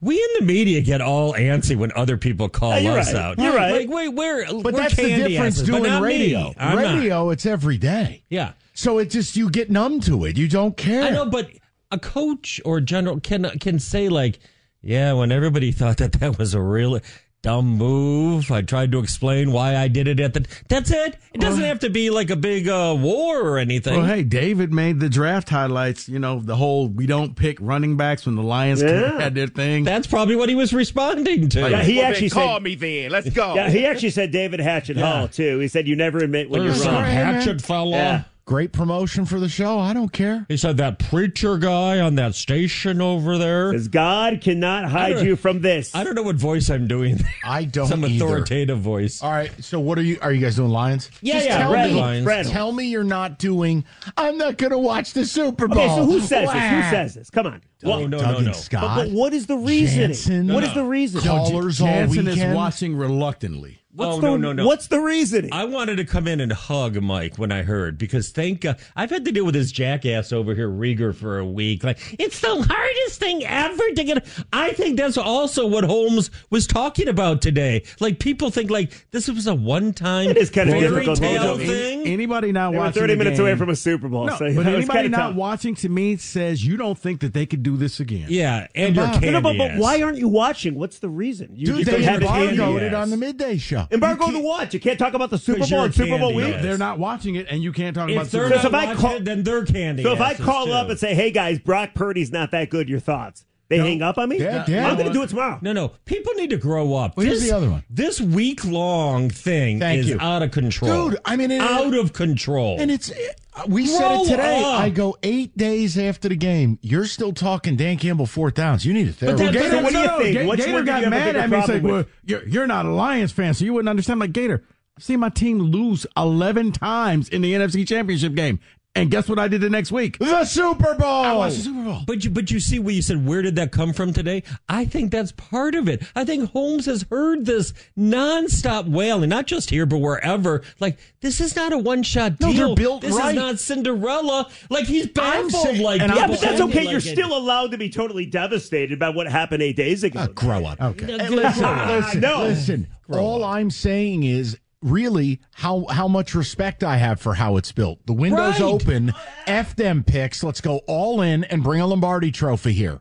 We 0.00 0.14
in 0.14 0.28
the 0.38 0.44
media 0.46 0.80
get 0.80 1.00
all 1.02 1.34
antsy 1.34 1.76
when 1.76 1.92
other 1.94 2.16
people 2.16 2.48
call 2.48 2.70
Yeah, 2.70 2.78
you're 2.78 2.98
us 2.98 3.12
right. 3.12 3.22
out. 3.22 3.38
You're 3.38 3.54
right. 3.54 3.72
Like, 3.86 3.90
wait, 3.90 4.08
we're 4.08 4.46
But 4.46 4.64
we're 4.64 4.70
that's 4.72 4.96
the 4.96 5.02
difference 5.08 5.56
asses, 5.56 5.62
doing 5.68 5.82
not 5.82 6.02
radio. 6.02 6.54
Not. 6.58 6.76
radio, 6.78 7.30
it's 7.30 7.44
every 7.44 7.76
day. 7.78 8.22
Yeah, 8.30 8.52
So 8.74 8.98
it 8.98 9.10
just 9.10 9.36
you 9.36 9.50
get 9.50 9.70
numb 9.70 10.00
to 10.02 10.24
it. 10.24 10.38
You 10.38 10.48
don't 10.48 10.74
care. 10.76 11.02
I 11.02 11.10
know, 11.10 11.26
but 11.26 11.50
a 11.90 11.98
coach 11.98 12.60
or 12.64 12.80
general 12.80 13.20
can 13.20 13.44
can 13.58 13.78
say 13.78 14.08
like, 14.08 14.38
yeah, 14.82 15.12
when 15.12 15.32
everybody 15.32 15.72
thought 15.80 15.98
that 15.98 16.12
that 16.14 16.38
was 16.38 16.54
a 16.54 16.60
really 16.60 17.00
dumb 17.42 17.64
move, 17.66 18.50
I 18.50 18.60
tried 18.60 18.92
to 18.92 18.98
explain 18.98 19.50
why 19.50 19.74
I 19.74 19.88
did 19.88 20.06
it 20.06 20.20
at 20.20 20.34
the. 20.34 20.46
That's 20.68 20.90
it. 20.90 21.16
It 21.32 21.40
doesn't 21.40 21.64
have 21.64 21.78
to 21.78 21.88
be 21.88 22.10
like 22.10 22.28
a 22.28 22.36
big 22.36 22.68
uh, 22.68 22.94
war 23.00 23.40
or 23.40 23.56
anything. 23.56 23.96
Well, 23.96 24.04
hey, 24.04 24.22
David 24.24 24.74
made 24.74 25.00
the 25.00 25.08
draft 25.08 25.48
highlights. 25.48 26.06
You 26.06 26.18
know, 26.18 26.40
the 26.40 26.54
whole 26.56 26.86
we 26.88 27.06
don't 27.06 27.34
pick 27.34 27.56
running 27.60 27.96
backs 27.96 28.26
when 28.26 28.34
the 28.34 28.42
Lions 28.42 28.82
Yeah. 28.82 29.18
had 29.18 29.34
their 29.34 29.46
thing. 29.46 29.84
That's 29.84 30.06
probably 30.06 30.36
what 30.36 30.50
he 30.50 30.54
was 30.54 30.74
responding 30.74 31.48
to. 31.48 31.60
Yeah, 31.70 31.82
he 31.82 31.94
Well, 31.94 32.02
then 32.02 32.12
actually 32.12 32.28
call 32.30 32.60
me 32.60 32.74
then. 32.74 33.10
Let's 33.10 33.30
go. 33.42 33.54
Yeah, 33.54 33.70
he 33.70 33.86
actually 33.86 34.10
said 34.10 34.32
David 34.32 34.60
Hatchet 34.60 34.98
Hall 34.98 35.26
too. 35.26 35.60
He 35.60 35.68
said 35.68 35.88
you 35.88 35.96
never 35.96 36.18
admit 36.18 36.50
when 36.50 36.60
you're 36.62 36.72
There's 36.72 36.82
some 36.84 36.94
wrong. 36.94 37.04
hatchet 37.04 37.62
fella. 37.62 38.26
Yeah. 38.50 38.54
Great 38.54 38.72
promotion 38.72 39.24
for 39.24 39.38
the 39.38 39.48
show. 39.48 39.78
I 39.78 39.92
don't 39.92 40.12
care. 40.12 40.44
He 40.48 40.56
said 40.56 40.76
that 40.78 40.98
preacher 40.98 41.56
guy 41.56 42.00
on 42.00 42.16
that 42.16 42.34
station 42.34 43.00
over 43.00 43.38
there. 43.38 43.70
Because 43.70 43.86
God 43.88 44.40
cannot 44.40 44.90
hide 44.90 45.20
you 45.24 45.36
from 45.36 45.60
this. 45.60 45.94
I 45.94 46.02
don't 46.02 46.16
know 46.16 46.22
what 46.24 46.36
voice 46.36 46.68
I'm 46.68 46.88
doing. 46.88 47.20
I 47.44 47.64
don't 47.64 47.86
Some 47.86 48.04
either. 48.04 48.24
authoritative 48.24 48.80
voice. 48.80 49.22
All 49.22 49.30
right. 49.30 49.52
So 49.62 49.78
what 49.78 49.98
are 49.98 50.02
you? 50.02 50.18
Are 50.20 50.32
you 50.32 50.40
guys 50.40 50.56
doing 50.56 50.70
Lions? 50.70 51.10
Yeah, 51.22 51.34
Just 51.34 51.46
yeah, 51.46 51.58
Tell 51.58 51.72
Red 51.72 51.90
me, 51.92 52.00
Lions. 52.00 52.26
Red 52.26 52.46
Tell 52.46 52.72
me 52.72 52.86
you're 52.86 53.04
not 53.04 53.38
doing. 53.38 53.84
I'm 54.16 54.36
not 54.36 54.58
going 54.58 54.72
to 54.72 54.78
watch 54.78 55.12
the 55.12 55.24
Super 55.24 55.68
Bowl. 55.68 55.78
Okay, 55.78 55.94
so 55.94 56.04
who 56.04 56.20
says 56.20 56.52
this? 56.52 56.70
Who 56.70 56.82
says 56.90 57.14
this? 57.14 57.30
Come 57.30 57.46
on. 57.46 57.62
Oh, 57.84 57.90
What- 57.90 58.00
no, 58.00 58.06
no, 58.08 58.18
Doug 58.18 58.40
no. 58.42 58.46
and 58.48 58.56
Scott. 58.56 58.82
But, 58.82 59.04
but 59.04 59.12
what 59.12 59.32
is 59.32 59.46
the 59.46 59.56
reasoning? 59.56 60.08
Jansen. 60.08 60.52
What 60.52 60.64
is 60.64 60.74
the 60.74 60.84
reason? 60.84 61.20
Callers 61.20 61.80
all 61.80 61.86
Jansen 61.86 62.26
is 62.28 62.54
watching 62.54 62.96
reluctantly. 62.96 63.79
What's 63.92 64.18
oh 64.18 64.20
the, 64.20 64.26
no 64.28 64.36
no 64.36 64.52
no! 64.52 64.66
What's 64.66 64.86
the 64.86 65.00
reasoning? 65.00 65.52
I 65.52 65.64
wanted 65.64 65.96
to 65.96 66.04
come 66.04 66.28
in 66.28 66.40
and 66.40 66.52
hug 66.52 67.02
Mike 67.02 67.38
when 67.38 67.50
I 67.50 67.62
heard 67.64 67.98
because 67.98 68.28
thank 68.30 68.60
God 68.60 68.78
I've 68.94 69.10
had 69.10 69.24
to 69.24 69.32
deal 69.32 69.44
with 69.44 69.54
this 69.54 69.72
jackass 69.72 70.32
over 70.32 70.54
here 70.54 70.68
Riger 70.68 71.12
for 71.12 71.40
a 71.40 71.44
week. 71.44 71.82
Like 71.82 71.98
it's 72.16 72.38
the 72.38 72.54
hardest 72.70 73.18
thing 73.18 73.44
ever 73.44 73.82
to 73.96 74.04
get. 74.04 74.24
I 74.52 74.74
think 74.74 74.96
that's 74.96 75.18
also 75.18 75.66
what 75.66 75.82
Holmes 75.82 76.30
was 76.50 76.68
talking 76.68 77.08
about 77.08 77.42
today. 77.42 77.82
Like 77.98 78.20
people 78.20 78.52
think 78.52 78.70
like 78.70 78.92
this 79.10 79.26
was 79.28 79.48
a 79.48 79.56
one 79.56 79.92
time. 79.92 80.30
It 80.30 80.36
is 80.36 80.50
kind 80.50 80.68
of 80.70 80.76
fairy 80.76 80.90
difficult. 80.90 81.18
tale 81.18 81.58
thing. 81.58 82.06
Anybody 82.06 82.52
not 82.52 82.70
They 82.70 82.78
watching 82.78 83.00
30 83.02 83.16
minutes 83.16 83.38
game- 83.38 83.46
away 83.46 83.56
from 83.56 83.70
a 83.70 83.76
Super 83.76 84.08
Bowl. 84.08 84.26
No, 84.26 84.36
so 84.36 84.54
but 84.54 84.66
anybody 84.68 85.08
not 85.08 85.18
tough. 85.30 85.34
watching 85.34 85.74
to 85.74 85.88
me 85.88 86.16
says 86.16 86.64
you 86.64 86.76
don't 86.76 86.96
think 86.96 87.20
that 87.22 87.32
they 87.32 87.44
could 87.44 87.64
do 87.64 87.76
this 87.76 87.98
again. 87.98 88.26
Yeah, 88.30 88.68
and 88.76 88.94
your 88.94 89.06
Bob. 89.06 89.14
candy 89.14 89.30
No, 89.32 89.40
no, 89.40 89.42
but, 89.42 89.58
but 89.58 89.78
why 89.78 90.00
aren't 90.00 90.18
you 90.18 90.28
watching? 90.28 90.76
What's 90.76 91.00
the 91.00 91.08
reason? 91.08 91.50
You, 91.56 91.66
Dude, 91.66 91.78
you 91.80 91.84
they 91.86 91.92
don't 91.92 92.02
have 92.02 92.22
it 92.22 92.28
handy. 92.28 92.50
embargoed 92.54 92.82
it 92.82 92.92
ass. 92.94 93.02
on 93.02 93.10
the 93.10 93.16
midday 93.16 93.56
show. 93.56 93.79
Embargo 93.90 94.26
You 94.26 94.32
to 94.32 94.36
can't- 94.38 94.44
what? 94.44 94.74
You 94.74 94.80
can't 94.80 94.98
talk 94.98 95.14
about 95.14 95.30
the 95.30 95.38
Super 95.38 95.60
'Cause 95.60 95.70
Bowl 95.70 95.84
and 95.84 95.94
Super 95.94 96.18
Bowl 96.18 96.34
week. 96.34 96.56
They're 96.60 96.78
not 96.78 96.98
watching 96.98 97.34
it, 97.36 97.46
and 97.50 97.62
you 97.62 97.72
can't 97.72 97.94
talk 97.94 98.10
about 98.10 98.26
If 98.26 98.30
they're 98.30 98.44
Super 98.44 98.54
not 98.56 98.62
So 98.62 98.68
if 98.68 98.74
I 98.74 98.94
call- 98.94 99.16
it, 99.16 99.24
then 99.24 99.42
they're 99.42 99.64
candy. 99.64 100.02
So 100.02 100.12
if 100.12 100.20
I 100.20 100.34
call 100.34 100.66
too. 100.66 100.72
up 100.72 100.88
and 100.90 100.98
say, 100.98 101.14
"Hey 101.14 101.30
guys, 101.30 101.58
Brock 101.58 101.90
Purdy's 101.94 102.32
not 102.32 102.50
that 102.52 102.70
good," 102.70 102.88
your 102.88 103.00
thoughts? 103.00 103.44
They 103.70 103.78
hang 103.78 104.02
up 104.02 104.18
on 104.18 104.28
me. 104.28 104.38
Yeah, 104.40 104.64
yeah. 104.68 104.88
I'm 104.88 104.96
going 104.96 105.06
to 105.06 105.12
do 105.12 105.22
it 105.22 105.28
tomorrow. 105.30 105.58
No, 105.62 105.72
no. 105.72 105.92
People 106.04 106.34
need 106.34 106.50
to 106.50 106.56
grow 106.56 106.94
up. 106.94 107.16
Well, 107.16 107.24
here's 107.24 107.40
this, 107.40 107.48
the 107.50 107.56
other 107.56 107.70
one. 107.70 107.84
This 107.88 108.20
week 108.20 108.64
long 108.64 109.30
thing 109.30 109.78
Thank 109.78 110.00
is 110.00 110.08
you. 110.08 110.18
out 110.20 110.42
of 110.42 110.50
control. 110.50 111.10
Dude, 111.10 111.20
I 111.24 111.36
mean, 111.36 111.52
it- 111.52 111.60
out 111.60 111.94
of 111.94 112.12
control. 112.12 112.78
And 112.80 112.90
it's 112.90 113.10
uh, 113.12 113.64
we 113.68 113.86
said 113.86 114.22
it 114.22 114.28
today. 114.28 114.60
up. 114.62 114.80
I 114.80 114.90
go 114.90 115.16
eight 115.22 115.56
days 115.56 115.96
after 115.96 116.28
the 116.28 116.34
game. 116.36 116.78
You're 116.82 117.04
still 117.06 117.32
talking 117.32 117.76
Dan 117.76 117.96
Campbell 117.96 118.26
fourth 118.26 118.54
downs. 118.54 118.84
You 118.84 118.92
need 118.92 119.08
a 119.08 119.12
therapy. 119.12 119.44
that- 119.44 119.52
Gator, 119.52 119.70
So 119.70 119.82
what 119.82 119.92
do 119.92 119.98
you 119.98 120.04
no, 120.06 120.18
think? 120.18 120.36
Ga- 120.36 120.48
Which 120.48 120.60
Gator 120.64 120.82
got 120.82 121.02
you 121.02 121.10
mad 121.10 121.36
at 121.36 121.48
me. 121.48 121.56
He's 121.56 121.68
like, 121.68 121.80
problem 121.82 121.92
well, 121.94 122.04
you're, 122.24 122.48
you're 122.48 122.66
not 122.66 122.86
a 122.86 122.90
Lions 122.90 123.30
fan, 123.30 123.54
so 123.54 123.64
you 123.64 123.72
wouldn't 123.72 123.88
understand. 123.88 124.18
Like, 124.18 124.32
Gator, 124.32 124.64
I've 124.96 125.04
seen 125.04 125.20
my 125.20 125.28
team 125.28 125.58
lose 125.60 126.06
11 126.16 126.72
times 126.72 127.28
in 127.28 127.40
the 127.42 127.52
NFC 127.54 127.86
Championship 127.86 128.34
game. 128.34 128.58
And 128.96 129.08
guess 129.08 129.28
what 129.28 129.38
I 129.38 129.46
did 129.46 129.60
the 129.60 129.70
next 129.70 129.92
week? 129.92 130.18
the 130.18 130.44
Super 130.44 130.94
Bowl. 130.94 131.08
I 131.24 131.32
watched 131.32 131.58
the 131.58 131.62
Super 131.62 131.84
Bowl. 131.84 132.00
But 132.06 132.24
you, 132.24 132.30
but 132.30 132.50
you 132.50 132.58
see 132.58 132.80
what 132.80 132.92
you 132.92 133.02
said. 133.02 133.24
Where 133.24 133.40
did 133.40 133.54
that 133.54 133.70
come 133.70 133.92
from 133.92 134.12
today? 134.12 134.42
I 134.68 134.84
think 134.84 135.12
that's 135.12 135.30
part 135.30 135.76
of 135.76 135.88
it. 135.88 136.02
I 136.16 136.24
think 136.24 136.50
Holmes 136.50 136.86
has 136.86 137.06
heard 137.08 137.46
this 137.46 137.72
nonstop 137.96 138.88
wailing, 138.90 139.28
not 139.30 139.46
just 139.46 139.70
here 139.70 139.86
but 139.86 139.98
wherever. 139.98 140.62
Like 140.80 140.98
this 141.20 141.40
is 141.40 141.54
not 141.54 141.72
a 141.72 141.78
one 141.78 142.02
shot 142.02 142.40
No, 142.40 142.52
deal. 142.52 142.66
they're 142.66 142.74
built 142.74 143.02
this 143.02 143.14
right. 143.14 143.28
is 143.30 143.34
not 143.36 143.58
Cinderella. 143.60 144.50
Like 144.70 144.86
he's 144.86 145.06
baffled. 145.06 145.52
saying- 145.52 145.82
like 145.82 146.00
Yeah, 146.00 146.26
but 146.26 146.40
that's 146.40 146.60
okay. 146.60 146.80
like 146.80 146.88
You're 146.90 146.98
it. 146.98 147.02
still 147.02 147.36
allowed 147.36 147.70
to 147.70 147.78
be 147.78 147.90
totally 147.90 148.26
devastated 148.26 148.98
by 148.98 149.10
what 149.10 149.28
happened 149.28 149.62
eight 149.62 149.76
days 149.76 150.02
ago. 150.02 150.18
Uh, 150.18 150.26
grow 150.26 150.64
up. 150.66 150.80
Okay. 150.80 151.06
No, 151.06 151.18
Hey, 151.18 151.28
listen, 151.28 151.86
listen, 151.88 152.20
No. 152.20 152.42
listen. 152.42 152.88
All 153.08 153.44
I'm 153.44 153.70
saying 153.70 154.24
is 154.24 154.58
really 154.82 155.40
how 155.54 155.86
how 155.90 156.08
much 156.08 156.34
respect 156.34 156.82
I 156.82 156.96
have 156.96 157.20
for 157.20 157.34
how 157.34 157.56
it's 157.56 157.72
built. 157.72 157.98
The 158.06 158.12
window's 158.12 158.60
Right. 158.60 158.62
open. 158.62 159.12
F 159.46 159.76
them 159.76 160.02
picks. 160.04 160.42
Let's 160.42 160.60
go 160.60 160.78
all 160.86 161.20
in 161.20 161.44
and 161.44 161.62
bring 161.62 161.80
a 161.80 161.86
Lombardi 161.86 162.30
trophy 162.30 162.72
here. 162.72 163.00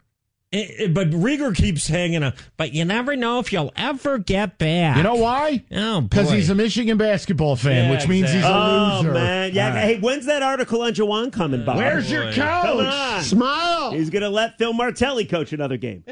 Eh, 0.51 0.65
eh, 0.79 0.87
but 0.87 1.11
Riger 1.11 1.55
keeps 1.55 1.87
hanging 1.87 2.23
on. 2.23 2.33
But 2.57 2.73
you 2.73 2.83
never 2.83 3.15
know 3.15 3.37
if 3.37 3.53
you'll 3.53 3.71
ever 3.75 4.17
get 4.17 4.57
back. 4.57 4.97
You 4.97 5.03
know 5.03 5.13
why? 5.13 5.63
Oh, 5.71 6.01
Because 6.01 6.31
he's 6.31 6.49
a 6.49 6.55
Michigan 6.55 6.97
basketball 6.97 7.55
fan, 7.55 7.85
Yeah, 7.85 7.91
which 7.91 8.07
means 8.07 8.31
he's 8.31 8.43
a 8.43 8.47
Oh 8.51 8.97
loser. 9.03 9.13
man, 9.13 9.51
yeah. 9.53 9.69
Right. 9.75 9.83
Hey, 9.83 9.99
when's 9.99 10.25
that 10.25 10.41
article 10.41 10.81
on 10.81 10.93
Juwan 10.93 11.31
coming, 11.31 11.63
Bob? 11.65 11.77
Where's 11.77 12.09
your 12.11 12.25
boy. 12.25 12.33
Come 12.33 12.77
coach? 12.79 12.85
on. 12.93 13.21
Smile. 13.21 13.91
He's 13.91 14.09
gonna 14.09 14.29
let 14.31 14.57
Phil 14.57 14.73
Martelli 14.73 15.25
coach 15.25 15.53
another 15.53 15.77
game. 15.77 16.03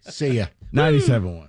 See 0.00 0.32
ya. 0.38 0.46
97 0.72 1.36
1. 1.38 1.48